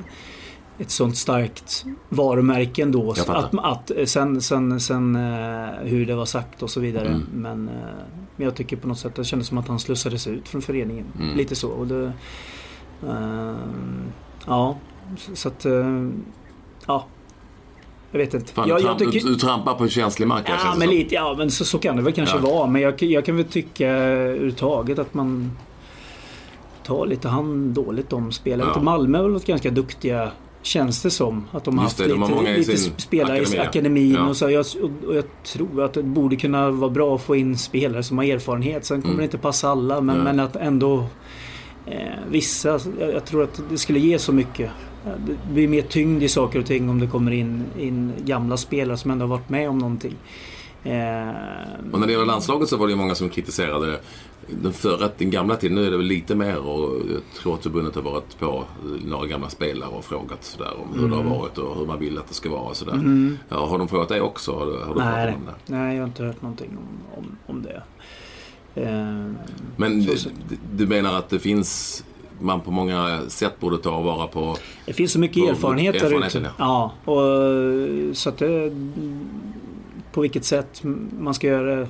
ett 0.80 0.92
sånt 0.92 1.18
starkt 1.18 1.86
varumärke 2.10 2.82
ändå. 2.82 3.12
Att, 3.12 3.54
att, 3.58 3.92
sen, 4.06 4.42
sen, 4.42 4.80
sen 4.80 5.15
uh, 5.15 5.70
hur 5.84 6.06
det 6.06 6.15
var 6.15 6.26
sagt 6.26 6.63
och 6.63 6.70
så 6.70 6.80
vidare. 6.80 7.08
Mm. 7.08 7.26
Men, 7.34 7.70
uh, 7.70 7.76
men 8.36 8.46
jag 8.46 8.56
tycker 8.56 8.78
på 8.78 8.88
något 8.88 9.00
sätt 9.00 9.15
det 9.15 9.24
kändes 9.24 9.48
som 9.48 9.58
att 9.58 9.68
han 9.68 9.80
slussades 9.80 10.28
ut 10.28 10.48
från 10.50 10.62
föreningen. 10.62 11.06
Mm. 11.20 11.38
Lite 11.38 11.56
så. 11.56 11.70
Och 11.70 11.88
det, 11.88 12.12
Eh, 13.04 13.56
ja, 14.48 14.76
så 15.34 15.48
att... 15.48 15.65
eh, 15.65 16.08
ja. 16.86 17.06
Jag 18.12 18.20
vet 18.20 18.34
inte. 18.34 18.54
Fan, 18.54 18.70
jag, 18.70 18.82
jag 18.82 19.00
tycker- 19.00 19.12
du, 19.20 19.28
du 19.30 19.36
trampar 19.36 19.74
på 19.74 19.88
känslig 19.88 20.28
mark 20.28 20.44
Ja, 20.48 20.56
men 20.78 20.88
som. 20.88 20.89
lite, 20.98 21.15
ja, 21.15 21.36
men 21.38 21.52
så, 21.52 21.65
så 21.65 21.78
kan 21.80 21.96
det 21.96 22.02
väl 22.02 22.13
kanske 22.13 22.38
Ja. 22.38 22.42
vara. 22.42 22.68
Men 22.68 22.82
jag, 22.82 23.02
jag 23.04 23.26
kan 23.26 23.36
väl 23.36 23.46
tycka 23.46 23.88
överhuvudtaget 23.89 25.00
att 25.00 25.13
man 25.13 25.52
tar 26.84 27.06
lite 27.06 27.30
hand 27.30 27.74
dåligt 27.74 28.13
om 28.13 28.32
spelare. 28.32 28.70
Ja. 28.76 28.82
Malmö 28.82 29.18
har 29.18 29.24
väl 29.24 29.34
varit 29.34 29.46
ganska 29.46 29.70
duktiga, 29.72 30.32
känns 30.62 31.02
det 31.04 31.10
som. 31.12 31.45
Att 31.52 31.63
de 31.63 31.78
har 31.78 31.84
haft 31.84 31.98
det, 31.98 32.08
de 32.08 32.22
har 32.22 32.43
lite, 32.58 32.72
lite 32.72 33.02
spelare 33.02 33.34
akademi. 33.34 33.56
i 33.56 33.60
akademin. 33.60 34.13
Ja. 34.13 34.28
Och, 34.28 34.38
så. 34.38 34.50
Jag, 34.50 34.65
och, 35.08 35.15
jag 35.15 35.24
tror 35.43 35.84
att 35.84 35.93
det 35.93 36.04
borde 36.04 36.36
kunna 36.36 36.72
vara 36.72 36.91
bra 36.91 37.15
att 37.15 37.22
få 37.22 37.36
in 37.36 37.58
spelare 37.58 38.04
som 38.04 38.17
har 38.17 38.26
erfarenhet. 38.26 38.86
Sen 38.86 39.02
kommer 39.02 39.13
Mm. 39.13 39.17
det 39.17 39.24
inte 39.24 39.38
passa 39.38 39.69
alla, 39.69 40.02
men, 40.02 40.17
men 40.24 40.39
att 40.39 40.56
ändå 40.56 41.06
eh, 41.86 41.98
vissa. 42.30 42.80
Jag, 43.00 43.13
jag 43.13 43.26
tror 43.26 43.43
att 43.43 43.62
det 43.69 43.78
skulle 43.78 44.00
ge 44.00 44.19
så 44.19 44.34
mycket. 44.34 44.72
Det 45.28 45.54
blir 45.54 45.67
mer 45.67 45.82
tyngd 45.82 46.24
i 46.24 46.28
saker 46.28 46.60
och 46.60 46.65
ting 46.65 46.89
om 46.89 47.00
det 47.00 47.08
kommer 47.08 47.32
in, 47.32 47.63
in 47.80 48.13
gamla 48.26 48.58
spelare 48.58 48.98
som 48.98 49.12
ändå 49.12 49.24
har 49.24 49.30
varit 49.30 49.50
med 49.50 49.69
om 49.69 49.78
någonting. 49.78 50.15
Eh, 50.84 51.30
Och 51.92 52.00
när 52.00 52.08
det 52.08 52.12
gäller 52.13 52.26
landslaget 52.26 52.70
så 52.70 52.78
var 52.78 52.88
det 52.88 52.92
ju 52.92 52.98
många 52.98 53.15
som 53.15 53.30
kritiserade 53.30 54.00
den 54.62 54.74
förra, 54.74 55.10
den 55.18 55.30
gamla 55.30 55.56
tiden. 55.56 55.76
Nu 55.76 55.86
är 55.88 55.92
det 55.92 55.98
väl 55.98 56.06
lite 56.06 56.36
mer 56.36 56.58
och 56.58 56.96
jag 57.12 57.22
tror 57.42 57.54
att 57.56 57.63
förbundet 57.63 57.96
har 57.96 58.02
varit 58.02 58.39
på 58.39 58.63
några 59.06 59.28
gamla 59.28 59.50
spelare 59.50 59.89
och 59.89 60.06
frågat 60.06 60.44
sådär 60.44 60.74
om 60.82 61.00
hur 61.00 61.08
det 61.08 61.15
Mm. 61.15 61.28
har 61.32 61.39
varit 61.39 61.58
och 61.58 61.78
hur 61.78 61.86
man 61.86 62.00
vill 62.00 62.18
att 62.18 62.28
det 62.28 62.34
ska 62.34 62.50
vara 62.50 62.62
och 62.62 62.76
sådär. 62.78 63.00
Ja, 63.50 63.65
har 63.65 63.78
de 63.78 63.88
frågat 63.88 64.10
dig 64.10 64.22
också? 64.22 64.52
Har 64.60 64.65
du, 64.65 64.72
har 64.72 64.94
du 64.94 65.00
nej, 65.00 65.36
om 65.36 65.42
det? 65.46 65.76
nej, 65.78 65.96
jag 65.96 66.02
har 66.04 66.08
inte 66.08 66.24
hört 66.24 66.42
någonting 66.42 66.78
om, 66.78 67.18
om, 67.18 67.38
om 67.48 67.63
det. 67.63 67.82
Eh, 68.76 69.32
Men 69.78 70.00
du, 70.06 70.15
du 70.76 70.88
menar 70.88 71.13
att 71.13 71.30
det 71.30 71.39
finns, 71.39 72.04
man 72.42 72.62
på 72.62 72.72
många 72.72 73.20
sätt 73.28 73.60
borde 73.60 73.78
ta 73.78 74.02
vara 74.02 74.28
på 74.28 74.56
det 74.86 74.94
finns 74.94 75.12
så 75.12 75.20
mycket 75.20 75.44
På- 75.44 75.50
erfarenhet 75.50 75.94
där 76.00 76.06
erfarenheten, 76.06 76.42
ute. 76.42 76.52
ja. 76.58 76.92
Ja, 77.06 77.12
och, 77.13 78.18
så 78.18 78.30
att 78.30 78.38
det... 78.38 78.72
På 80.12 80.22
vilket 80.22 80.45
sätt 80.45 80.82
man 81.19 81.34
ska 81.34 81.48
göra 81.48 81.76
det. 81.76 81.88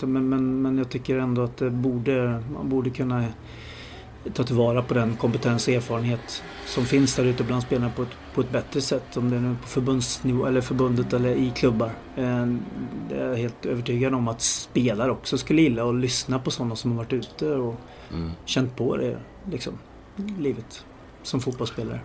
jag, 0.00 0.08
Men, 0.08 0.28
men, 0.28 0.62
men 0.62 0.78
jag 0.78 0.88
tycker 0.88 1.18
ändå 1.18 1.42
att 1.42 1.56
det 1.56 1.70
borde, 1.70 2.42
man 2.54 2.68
borde 2.68 2.90
kunna 2.90 3.24
ta 4.34 4.42
tillvara 4.44 4.82
på 4.82 4.94
den 4.94 5.16
kompetens 5.16 5.68
och 5.68 5.74
erfarenhet 5.74 6.42
som 6.66 6.84
finns 6.84 7.16
där 7.16 7.24
ute 7.24 7.44
bland 7.44 7.62
spelarna 7.62 7.90
på 7.96 8.02
ett, 8.02 8.08
på 8.34 8.40
ett 8.40 8.52
bättre 8.52 8.80
sätt. 8.80 9.16
Om 9.16 9.30
det 9.30 9.36
är 9.36 9.40
nu 9.40 9.56
på 9.62 9.68
förbundsnivå 9.68 10.46
eller 10.46 10.60
förbundet 10.60 11.12
eller 11.12 11.30
i 11.34 11.50
klubbar. 11.56 11.90
Eh, 12.16 12.46
Det 13.08 13.14
är 13.16 13.28
jag 13.28 13.36
helt 13.36 13.66
övertygad 13.66 14.14
om 14.14 14.28
att 14.28 14.40
spelare 14.40 15.10
också 15.10 15.38
skulle 15.38 15.62
gilla 15.62 15.88
att 15.88 15.94
lyssna 15.94 16.38
på 16.38 16.50
sådana 16.50 16.76
som 16.76 16.90
har 16.90 16.98
varit 16.98 17.12
ute 17.12 17.50
och 17.54 17.74
Mm. 18.12 18.30
känt 18.44 18.76
på 18.76 18.96
det 18.96 19.18
liksom, 19.50 19.72
livet 20.38 20.84
som 21.22 21.40
fotbollsspelare. 21.40 22.00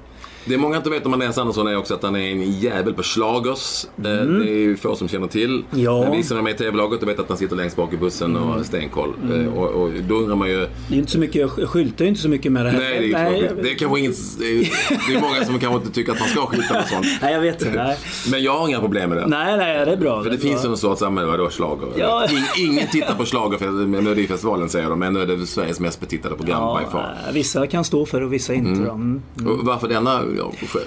Det 0.45 0.58
många 0.58 0.77
inte 0.77 0.89
vet 0.89 1.06
om 1.06 1.13
Andreas 1.13 1.38
Andersson 1.38 1.67
är 1.67 1.77
också 1.77 1.93
att 1.93 2.03
han 2.03 2.15
är 2.15 2.32
en 2.32 2.51
jävel 2.60 2.93
på 2.93 3.03
slagers. 3.03 3.86
Eh, 3.97 4.03
Det 4.03 4.10
är 4.49 4.58
ju 4.58 4.77
få 4.77 4.95
som 4.95 5.08
känner 5.08 5.27
till. 5.27 5.63
Mm. 5.71 5.84
Ja. 5.84 6.12
Vi 6.12 6.23
som 6.23 6.38
är 6.38 6.41
med 6.41 6.53
i 6.53 6.58
TV-laget 6.58 7.01
och 7.03 7.08
vet 7.08 7.19
att 7.19 7.29
han 7.29 7.38
sitter 7.38 7.56
längst 7.56 7.75
bak 7.75 7.93
i 7.93 7.97
bussen 7.97 8.36
och 8.36 8.47
har 8.47 8.63
stenkoll. 8.63 9.13
Eh, 9.34 9.53
Och, 9.58 9.69
och 9.69 9.89
då 10.10 10.15
undrar 10.15 10.36
man 10.36 10.49
ju... 10.49 10.56
Det 10.58 10.63
är 10.63 10.93
ju 10.93 10.97
inte 10.99 11.12
så 11.12 11.19
mycket, 11.19 11.36
jag 11.58 11.69
skyltar 11.69 12.06
ju 12.06 12.10
inte 12.10 12.21
så 12.21 12.29
mycket 12.29 12.51
med 12.51 12.65
det 12.65 12.71
här. 12.71 12.79
Nej, 12.79 12.99
det 13.10 13.13
är, 13.17 13.23
nej, 13.32 13.51
det 13.63 13.71
är 13.71 13.75
kanske 13.75 13.99
inget... 13.99 14.39
Det 14.39 14.45
är, 14.45 15.13
det 15.13 15.21
många 15.21 15.45
som 15.45 15.60
kanske 15.60 15.77
inte 15.79 15.91
tycker 15.91 16.12
att 16.12 16.19
man 16.19 16.29
ska 16.29 16.45
skylta 16.45 16.73
med 16.73 16.88
sånt. 16.88 17.06
nej, 17.21 17.34
jag 17.34 17.41
vet 17.41 17.62
inte. 17.62 17.84
Nej, 17.84 17.97
Men 18.32 18.43
jag 18.43 18.58
har 18.58 18.67
inga 18.67 18.79
problem 18.79 19.10
med 19.10 19.17
det. 19.17 19.27
nej, 19.27 19.58
nej 19.58 19.86
det 19.86 19.91
är 19.91 19.97
bra. 19.97 20.23
För 20.23 20.29
det 20.29 20.36
är 20.36 20.39
finns 20.39 20.62
bra. 20.62 20.71
en 20.71 20.77
sorts, 20.77 21.01
men 21.01 21.15
vadå 21.27 21.49
schlager? 21.49 21.88
Ja. 21.95 22.27
In, 22.32 22.69
ingen 22.71 22.88
tittar 22.88 23.15
på 23.15 23.25
schlager 23.25 23.71
Melodifestivalen 23.88 24.69
säger 24.69 24.89
de, 24.89 24.99
men 24.99 25.13
nu 25.13 25.21
är 25.21 25.25
det 25.27 25.45
Sveriges 25.47 25.79
mest 25.79 25.99
betittade 25.99 26.36
program 26.36 26.77
by 26.77 26.84
Ja, 26.84 26.89
far. 26.91 27.15
nej, 27.25 27.34
vissa 27.34 27.67
kan 27.67 27.84
stå 27.84 28.06
för 28.06 28.19
det 28.19 28.25
och 28.25 28.34
vissa 28.34 28.53
inte. 28.53 28.82
Mm. 28.82 29.21
Och 29.47 29.65
varför 29.65 29.88
denna 29.88 30.21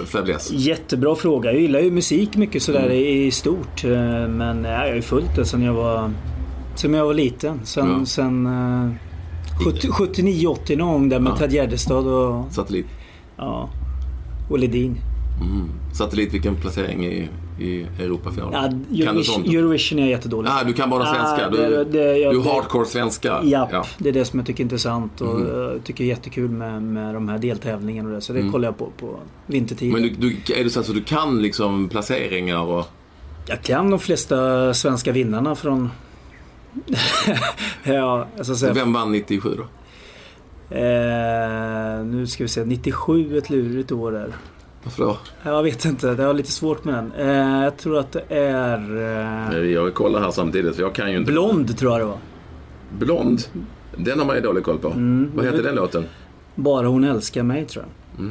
fäbless? 0.05 0.51
Jättebra 0.51 1.15
fråga. 1.15 1.51
Jag 1.51 1.61
gillar 1.61 1.79
ju 1.79 1.91
musik 1.91 2.37
mycket 2.37 2.63
sådär 2.63 2.79
Mm. 2.85 2.97
i, 2.97 3.31
stort. 3.31 3.83
eh, 3.83 3.89
Men 4.27 4.61
nej, 4.61 4.71
jag 4.71 4.87
har 4.89 4.95
ju 4.95 5.01
följt 5.01 5.35
det 5.35 5.45
sen 5.45 5.61
jag 5.61 5.73
var, 5.73 6.11
sen 6.75 6.93
jag 6.93 7.05
var 7.05 7.13
liten. 7.13 7.59
Sen, 7.63 7.89
Ja. 7.99 8.05
sen 8.05 8.45
eh, 8.45 8.91
70 9.65 9.87
79-80 9.87 10.77
någon 10.77 10.91
gång 10.93 11.09
där 11.09 11.19
med 11.19 11.31
Ja. 11.31 11.37
Ted 11.37 11.53
Gärdestad 11.53 12.07
och, 12.07 12.45
Satellit. 12.53 12.85
ja, 13.37 13.69
och 14.49 14.59
Ledin. 14.59 14.97
Mm. 15.41 15.69
Satellit, 15.93 16.33
vilken 16.33 16.55
placering 16.55 17.05
i, 17.05 17.29
i 17.59 17.85
Europafinalen? 17.99 18.85
Ja? 18.91 19.05
Eurovision, 19.05 19.43
Eurovision 19.45 19.99
är 19.99 20.03
jag 20.03 20.09
jättedålig 20.11 20.49
Ah, 20.49 20.63
du 20.63 20.73
kan 20.73 20.89
bara 20.89 21.05
svenska. 21.05 21.47
Ah, 21.47 21.49
Du, 21.49 21.57
det- 21.57 21.83
det- 21.83 22.17
jag- 22.17 22.33
du 22.33 22.39
är 22.39 22.43
det- 22.43 22.49
hardcore 22.49 22.85
svenska. 22.85 23.39
Japp, 23.43 23.69
Ja. 23.71 23.85
det 23.97 24.09
är 24.09 24.13
det 24.13 24.25
som 24.25 24.39
jag 24.39 24.45
tycker 24.45 24.61
är 24.61 24.65
intressant 24.65 25.21
och 25.21 25.41
jag 25.41 25.83
tycker 25.83 26.03
det 26.03 26.07
är 26.09 26.13
jättekul 26.15 26.49
med, 26.49 26.81
med 26.83 27.13
de 27.13 27.29
här 27.29 27.37
deltävlingarna 27.37 28.09
och 28.09 28.15
det. 28.15 28.21
Så 28.21 28.33
det 28.33 28.49
kollar 28.51 28.67
jag 28.67 28.77
på 28.77 28.89
på 28.99 29.19
vintertid. 29.45 29.89
Mm. 29.89 30.01
Men 30.01 30.09
du, 30.19 30.35
du, 30.45 30.53
är 30.53 30.63
det 30.63 30.69
så 30.69 30.79
att 30.79 30.85
du 30.93 31.03
kan 31.03 31.41
liksom 31.41 31.89
placeringar 31.89 32.61
och... 32.61 32.85
Jag 33.47 33.61
kan 33.61 33.89
de 33.89 33.99
flesta 33.99 34.73
svenska 34.73 35.11
vinnarna 35.11 35.55
från... 35.55 35.89
ja, 37.83 38.27
jag 38.37 38.45
ska 38.45 38.55
säga... 38.55 38.73
Vem 38.73 38.93
vann 38.93 39.11
97 39.11 39.49
då? 39.57 39.63
Eh, 40.75 42.05
nu 42.05 42.27
ska 42.27 42.43
vi 42.43 42.47
se, 42.47 42.65
97 42.65 43.33
är 43.33 43.37
ett 43.37 43.49
lurigt 43.49 43.91
år 43.91 44.11
där. 44.11 44.33
Varför 44.87 45.03
då? 45.03 45.17
Jag 45.43 45.63
vet 45.63 45.85
inte, 45.85 46.13
det 46.15 46.23
har 46.23 46.33
lite 46.33 46.51
svårt 46.51 46.83
med 46.83 46.93
den. 46.95 47.11
Eh, 47.29 47.63
jag 47.63 47.77
tror 47.77 47.99
att 47.99 48.11
det 48.11 48.23
är... 48.35 48.79
Eh, 49.55 49.65
Jag 49.71 49.93
kollar 49.93 50.19
här 50.21 50.31
samtidigt 50.31 50.75
för 50.75 50.81
jag 50.83 50.95
kan 50.95 51.11
ju 51.11 51.17
inte. 51.17 51.31
Blond 51.31 51.77
tror 51.77 51.91
jag 51.91 52.01
det 52.01 52.05
var. 52.05 52.17
Blond. 52.99 53.41
Den 53.97 54.19
har 54.19 54.25
man 54.25 54.35
ju 54.35 54.41
dålig 54.41 54.63
koll 54.63 54.77
på. 54.77 54.87
Mm. 54.87 55.31
Vad 55.35 55.45
heter 55.45 55.63
den 55.63 55.75
låten? 55.75 56.05
Bara 56.55 56.87
hon 56.87 57.03
älskar 57.03 57.43
mig 57.43 57.65
tror 57.65 57.85
jag. 58.17 58.25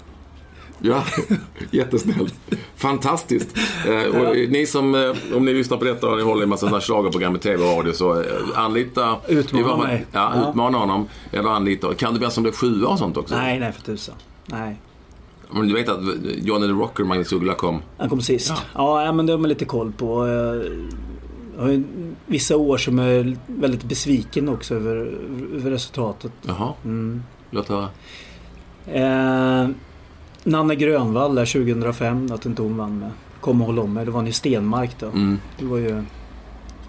Ja, 0.79 1.03
jättesnäll. 1.71 2.29
Fantastiskt. 2.75 3.57
Eh, 3.87 4.21
och 4.21 4.35
ni 4.35 4.65
som, 4.65 4.95
eh, 4.95 5.11
om 5.35 5.45
ni 5.45 5.53
lyssnar 5.53 5.77
på 5.77 5.85
detta 5.85 6.07
och 6.09 6.17
ni 6.17 6.23
håller 6.23 6.43
i 6.43 6.45
massa 6.45 6.59
sådana 6.59 6.77
här 6.77 6.81
schlagerprogram 6.81 7.35
i 7.35 7.39
tv 7.39 7.63
och 7.63 7.77
radio 7.77 7.93
så 7.93 8.19
eh, 8.21 8.25
anlita... 8.55 9.15
Utmana 9.27 9.67
man- 9.67 9.79
mig. 9.87 10.05
Ja, 10.11 10.31
Ja. 10.35 10.49
utmana 10.49 10.77
honom. 10.77 11.07
Eller 11.31 11.49
anlita. 11.49 11.93
Kan 11.93 12.13
du 12.13 12.19
berätta 12.19 12.39
om 12.39 12.43
det 12.43 12.51
sjua 12.51 12.87
och 12.87 12.99
sånt 12.99 13.17
också? 13.17 13.35
Nej, 13.35 13.59
nej 13.59 13.71
för 13.71 13.81
tusan. 13.81 14.15
Nej. 14.45 14.79
Men 15.51 15.67
du 15.67 15.73
vet 15.73 15.89
att 15.89 15.99
Johnny 16.35 16.67
the 16.67 16.73
Rocker, 16.73 17.03
Magnus 17.03 17.33
Uggla 17.33 17.53
kom. 17.53 17.81
Han 17.97 18.09
kom 18.09 18.21
sist. 18.21 18.53
Ja. 18.75 19.03
Ja, 19.05 19.11
men 19.11 19.25
det 19.25 19.33
har 19.33 19.37
man 19.39 19.49
lite 19.49 19.65
koll 19.65 19.91
på. 19.91 20.27
Jag 21.57 21.63
har 21.63 21.83
vissa 22.25 22.57
år 22.57 22.77
som 22.77 22.99
är 22.99 23.37
väldigt 23.47 23.83
besviken 23.83 24.49
också 24.49 24.75
över, 24.75 24.95
över 25.55 25.71
resultatet. 25.71 26.31
Jaha, 26.41 26.73
Mm. 26.85 27.23
låt 27.51 27.69
höra. 27.69 27.87
Nanne 30.43 30.75
Grönvall 30.75 31.35
där 31.35 31.45
2005, 31.45 32.31
att 32.31 32.45
inte 32.45 32.61
hon 32.61 32.77
vann 32.77 32.99
med 32.99 33.11
Kom 33.41 33.61
och 33.61 33.67
håll 33.67 33.79
om 33.79 33.93
mig. 33.93 34.05
Det 34.05 34.11
var 34.11 34.19
en 34.19 34.27
i 34.27 34.33
Stenmark 34.33 34.99
då. 34.99 35.05
Mm. 35.05 35.39
Det 35.59 35.65
var 35.65 35.77
ju 35.77 36.03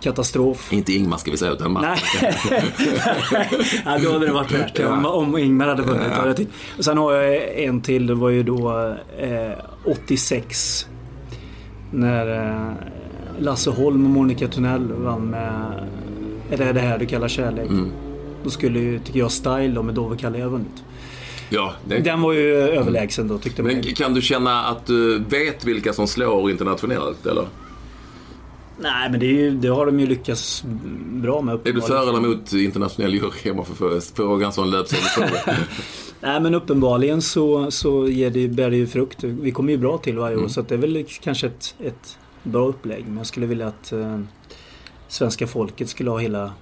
katastrof. 0.01 0.73
Inte 0.73 0.93
Ingmar 0.93 1.17
ska 1.17 1.31
vi 1.31 1.37
säga, 1.37 1.53
utan 1.53 1.73
Mats. 1.73 1.85
Nej. 2.21 2.35
ja, 3.85 3.99
då 4.03 4.13
hade 4.13 4.27
det 4.27 4.33
varit 4.33 4.53
värt 4.53 4.77
det. 4.77 4.87
Om, 4.87 5.07
om 5.07 5.39
Ingmar 5.39 5.69
hade 5.69 5.83
vunnit. 5.83 6.07
Ja. 6.11 6.17
hade. 6.17 6.47
Och 6.79 6.85
sen 6.85 6.99
har 6.99 7.13
jag 7.13 7.59
en 7.59 7.81
till. 7.81 8.07
Det 8.07 8.15
var 8.15 8.29
ju 8.29 8.43
då 8.43 8.95
eh, 9.19 9.53
86. 9.85 10.87
När 11.91 12.51
eh, 12.51 12.73
Lasse 13.39 13.71
Holm 13.71 14.05
och 14.05 14.11
Monica 14.11 14.49
Tunnell 14.49 14.93
vann 14.93 15.27
med 15.31 15.89
Är 16.51 16.57
det 16.57 16.73
det 16.73 16.81
här 16.81 16.99
du 16.99 17.07
kallar 17.07 17.29
kärlek? 17.29 17.71
Mm. 17.71 17.93
Då 18.45 18.51
skulle 18.51 18.79
ju, 18.79 18.99
tycker 18.99 19.19
jag, 19.19 19.33
Style 19.33 19.75
då 19.75 19.83
med 19.83 19.95
Dove 19.95 20.17
Kalle 20.17 20.43
ha 20.43 20.49
vunnit. 20.49 20.85
Ja, 21.51 21.75
det, 21.89 21.99
Den 21.99 22.23
var 22.23 22.33
ju 22.33 22.55
överlägsen 22.55 23.29
då 23.29 23.39
tyckte 23.39 23.63
man. 23.63 23.73
men 23.73 23.83
kan 23.83 24.15
du 24.15 24.23
känna 24.23 24.65
att 24.65 24.87
du 24.87 25.19
vet 25.19 25.65
vilka 25.65 25.93
som 25.93 26.07
slår 26.07 26.51
internationellt 26.51 27.27
eller? 27.27 27.47
Nej 28.79 29.11
men 29.11 29.21
det, 29.21 29.27
är 29.27 29.33
ju, 29.33 29.51
det 29.51 29.69
har 29.69 29.87
de 29.87 30.01
ju 30.01 30.07
lyckats 30.07 30.65
bra 31.07 31.43
med 31.43 31.67
Är 31.67 31.73
du 31.73 31.81
för 31.81 32.03
eller 32.03 32.19
emot 32.19 32.53
internationell 32.53 33.15
jury? 33.15 33.31
Jag 33.43 33.57
måste 33.57 33.75
fråga 34.15 34.47
en 34.47 34.53
sån 34.53 34.71
löpsedelsfråga. 34.71 35.57
Nej 36.21 36.41
men 36.41 36.55
uppenbarligen 36.55 37.23
så, 37.23 37.71
så 37.71 38.09
ger 38.09 38.31
det, 38.31 38.49
bär 38.49 38.71
det 38.71 38.77
ju 38.77 38.87
frukt. 38.87 39.25
Vi 39.25 39.51
kommer 39.51 39.73
ju 39.73 39.79
bra 39.79 39.99
till 39.99 40.19
varje 40.19 40.37
år 40.37 40.39
Mm. 40.41 40.51
så 40.51 40.63
det 40.63 40.75
är 40.75 40.79
väl 40.79 41.05
kanske 41.21 41.47
ett, 41.47 41.75
ett 41.81 42.19
bra 42.43 42.67
upplägg. 42.67 43.05
Men 43.07 43.17
jag 43.17 43.27
skulle 43.27 43.47
vilja 43.47 43.67
att 43.67 43.93
eh, 43.93 44.21
svenska 45.09 45.47
folket 45.47 45.89
skulle 45.89 46.11
ha 46.11 46.19
hela, 46.19 46.53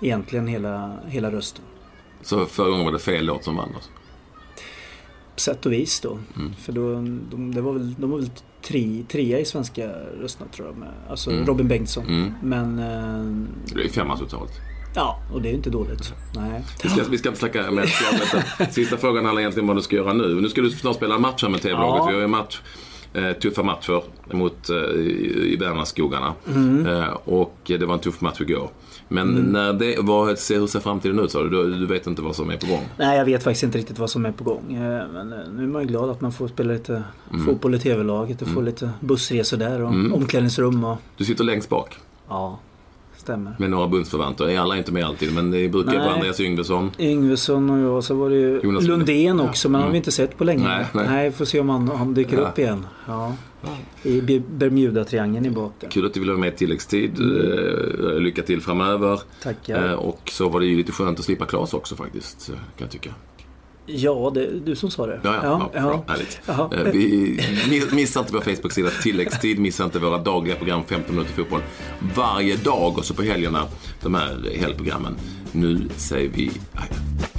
egentligen 0.00 0.46
hela, 0.46 0.98
hela 1.08 1.30
rösten. 1.32 1.64
Så 2.22 2.46
förra 2.46 2.68
gången 2.70 2.84
var 2.84 2.92
det 2.92 2.98
fel 2.98 3.24
låt 3.26 3.44
som 3.44 3.56
vann. 3.56 3.68
Alltså. 3.74 3.90
Sätt 5.36 5.66
och 5.66 5.72
vis 5.72 6.00
då. 6.00 6.18
Mm. 6.36 6.54
För 6.54 6.72
då, 6.72 6.92
de, 7.30 7.54
det 7.54 7.60
var 7.60 7.72
väl, 7.72 7.94
de 7.98 8.10
var 8.10 8.18
väl 8.18 8.30
tre, 8.62 9.04
trea 9.08 9.38
i 9.40 9.44
svenska 9.44 9.88
rösterna 10.20 10.50
tror 10.52 10.68
jag. 10.68 10.76
Med, 10.76 10.88
alltså 11.10 11.30
Mm. 11.30 11.46
Robin 11.46 11.68
Bengtsson. 11.68 12.04
Mm. 12.06 12.32
Men 12.42 12.78
eh, 12.78 13.74
Det 13.74 13.84
är 13.84 13.88
femma 13.88 14.16
totalt. 14.18 14.52
ja, 14.94 15.20
och 15.32 15.42
det 15.42 15.48
är 15.48 15.52
inte 15.52 15.70
dåligt. 15.70 16.14
Nej. 16.36 16.62
Vi 16.82 16.88
ska, 16.88 17.02
vi 17.10 17.18
ska 17.18 17.28
inte 17.28 17.38
snacka 17.40 17.70
mer. 17.70 17.86
Sista 18.70 18.96
frågan 18.96 19.24
handlar 19.24 19.40
egentligen 19.40 19.64
om 19.64 19.68
vad 19.68 19.76
du 19.76 19.82
ska 19.82 19.96
göra 19.96 20.12
nu. 20.12 20.40
Nu 20.40 20.48
ska 20.48 20.60
du 20.60 20.70
snart 20.70 20.96
spela 20.96 21.18
match 21.18 21.42
här 21.42 21.48
med 21.48 21.62
TV-laget. 21.62 21.98
Ja. 21.98 22.06
Vi 22.06 22.14
har 22.14 22.20
ju 22.20 22.26
match, 22.26 22.60
tuffa 23.40 23.62
matcher 23.62 24.02
mot, 24.32 24.70
eh, 24.70 24.76
i, 24.76 25.56
Värmlandsskogarna. 25.60 26.34
Mm. 26.48 26.86
Eh, 26.86 27.08
och 27.24 27.56
det 27.64 27.84
var 27.86 27.94
en 27.94 28.00
tuff 28.00 28.20
match 28.20 28.40
igår. 28.40 28.70
Men 29.08 29.28
när 29.34 29.72
det, 29.72 29.96
vad, 30.00 30.28
hur 30.28 30.66
ser 30.66 30.80
framtiden 30.80 31.18
ut 31.18 31.30
sa 31.30 31.42
du? 31.42 31.48
du? 31.48 31.86
Vet 31.86 32.06
inte 32.06 32.22
vad 32.22 32.36
som 32.36 32.50
är 32.50 32.56
på 32.56 32.66
gång? 32.66 32.82
Nej, 32.96 33.18
jag 33.18 33.24
vet 33.24 33.42
faktiskt 33.44 33.62
inte 33.62 33.78
riktigt 33.78 33.98
vad 33.98 34.10
som 34.10 34.26
är 34.26 34.32
på 34.32 34.44
gång. 34.44 34.74
Eh, 34.74 35.04
Men 35.12 35.32
eh, 35.32 35.38
nu 35.56 35.62
är 35.62 35.66
man 35.66 35.82
ju 35.82 35.88
glad 35.88 36.10
att 36.10 36.20
man 36.20 36.32
får 36.32 36.48
spela 36.48 36.72
lite 36.72 37.02
fotboll 37.46 37.74
i 37.74 37.78
TV-laget 37.78 38.42
och 38.42 38.48
få 38.48 38.60
lite 38.60 38.90
bussresor 39.00 39.56
där 39.56 39.82
och 39.82 39.88
Mm. 39.90 40.14
omklädningsrum 40.14 40.84
och... 40.84 40.96
Du 41.16 41.24
sitter 41.24 41.44
längst 41.44 41.68
bak 41.68 41.96
Ja, 42.28 42.58
stämmer. 43.26 43.56
med 43.58 43.70
några 43.70 43.88
bundsförvanter. 43.88 44.58
Alla 44.58 44.74
är 44.74 44.78
inte 44.78 44.92
med 44.92 45.04
alltid, 45.04 45.34
men 45.34 45.50
det 45.50 45.68
brukar 45.68 45.90
Nej. 45.92 45.98
vara 45.98 46.12
Andreas 46.14 46.40
Yngvesson. 46.40 46.90
Yngvesson 46.98 47.70
och 47.70 47.78
jag, 47.78 48.04
så 48.04 48.14
var 48.14 48.30
det 48.30 48.36
ju 48.36 48.60
Jonas 48.62 48.84
Lundén 48.84 49.40
också, 49.40 49.68
men 49.68 49.74
han 49.80 49.86
har 49.88 49.92
vi 49.92 49.96
inte 49.98 50.12
sett 50.12 50.38
på 50.38 50.44
länge. 50.44 50.64
Nej, 50.64 50.86
nej. 50.94 51.32
får 51.32 51.44
se 51.44 51.60
om 51.60 51.68
han, 51.68 51.88
han 51.88 52.14
dyker 52.14 52.36
Ja. 52.38 52.48
upp 52.48 52.58
igen. 52.58 52.86
Ja. 53.06 53.32
I 54.02 54.20
Be- 54.20 54.42
Bermuda-triangeln 54.50 55.46
i 55.46 55.50
där. 55.80 55.88
Kul 55.88 56.06
att 56.06 56.14
du 56.14 56.20
vill 56.20 56.28
vara 56.28 56.38
med 56.40 56.52
i 56.54 56.56
tilläggstid. 56.56 57.10
Eh, 57.20 58.20
lycka 58.20 58.42
till 58.42 58.60
framöver. 58.60 59.20
Tackar. 59.42 59.88
Eh, 59.88 59.92
och 59.94 60.20
så 60.32 60.48
var 60.48 60.60
det 60.60 60.66
ju 60.66 60.76
lite 60.76 60.92
skönt 60.92 61.18
att 61.18 61.24
slippa 61.24 61.44
Klas 61.44 61.74
också 61.74 61.96
faktiskt, 61.96 62.46
kan 62.46 62.56
jag 62.78 62.90
tycka. 62.90 63.10
Ja, 63.86 64.30
det 64.34 64.46
är 64.46 64.50
du 64.64 64.76
som 64.76 64.90
sa 64.90 65.06
det. 65.06 65.20
Ja, 65.24 65.34
ja, 65.42 65.70
ja, 65.74 65.80
bra, 65.80 66.04
härligt. 66.08 66.40
Eh, 66.48 66.92
Vi, 66.92 67.40
miss- 67.70 67.92
missa 67.92 68.20
inte 68.20 68.32
vår 68.32 68.40
Facebook-sida 68.40 68.90
Tilläggstid, 69.02 69.58
missa 69.58 69.84
inte 69.84 69.98
våra 69.98 70.18
dagliga 70.18 70.56
program 70.56 70.82
15 70.88 71.14
minuter 71.14 71.34
fotboll 71.34 71.60
varje 72.16 72.56
dag 72.56 72.98
och 72.98 73.04
så 73.04 73.14
på 73.14 73.22
helgerna 73.22 73.62
de 74.02 74.14
här 74.14 74.50
helgprogrammen. 74.60 75.16
Nu 75.52 75.88
säger 75.96 76.28
vi 76.34 76.50
adjö. 76.74 77.35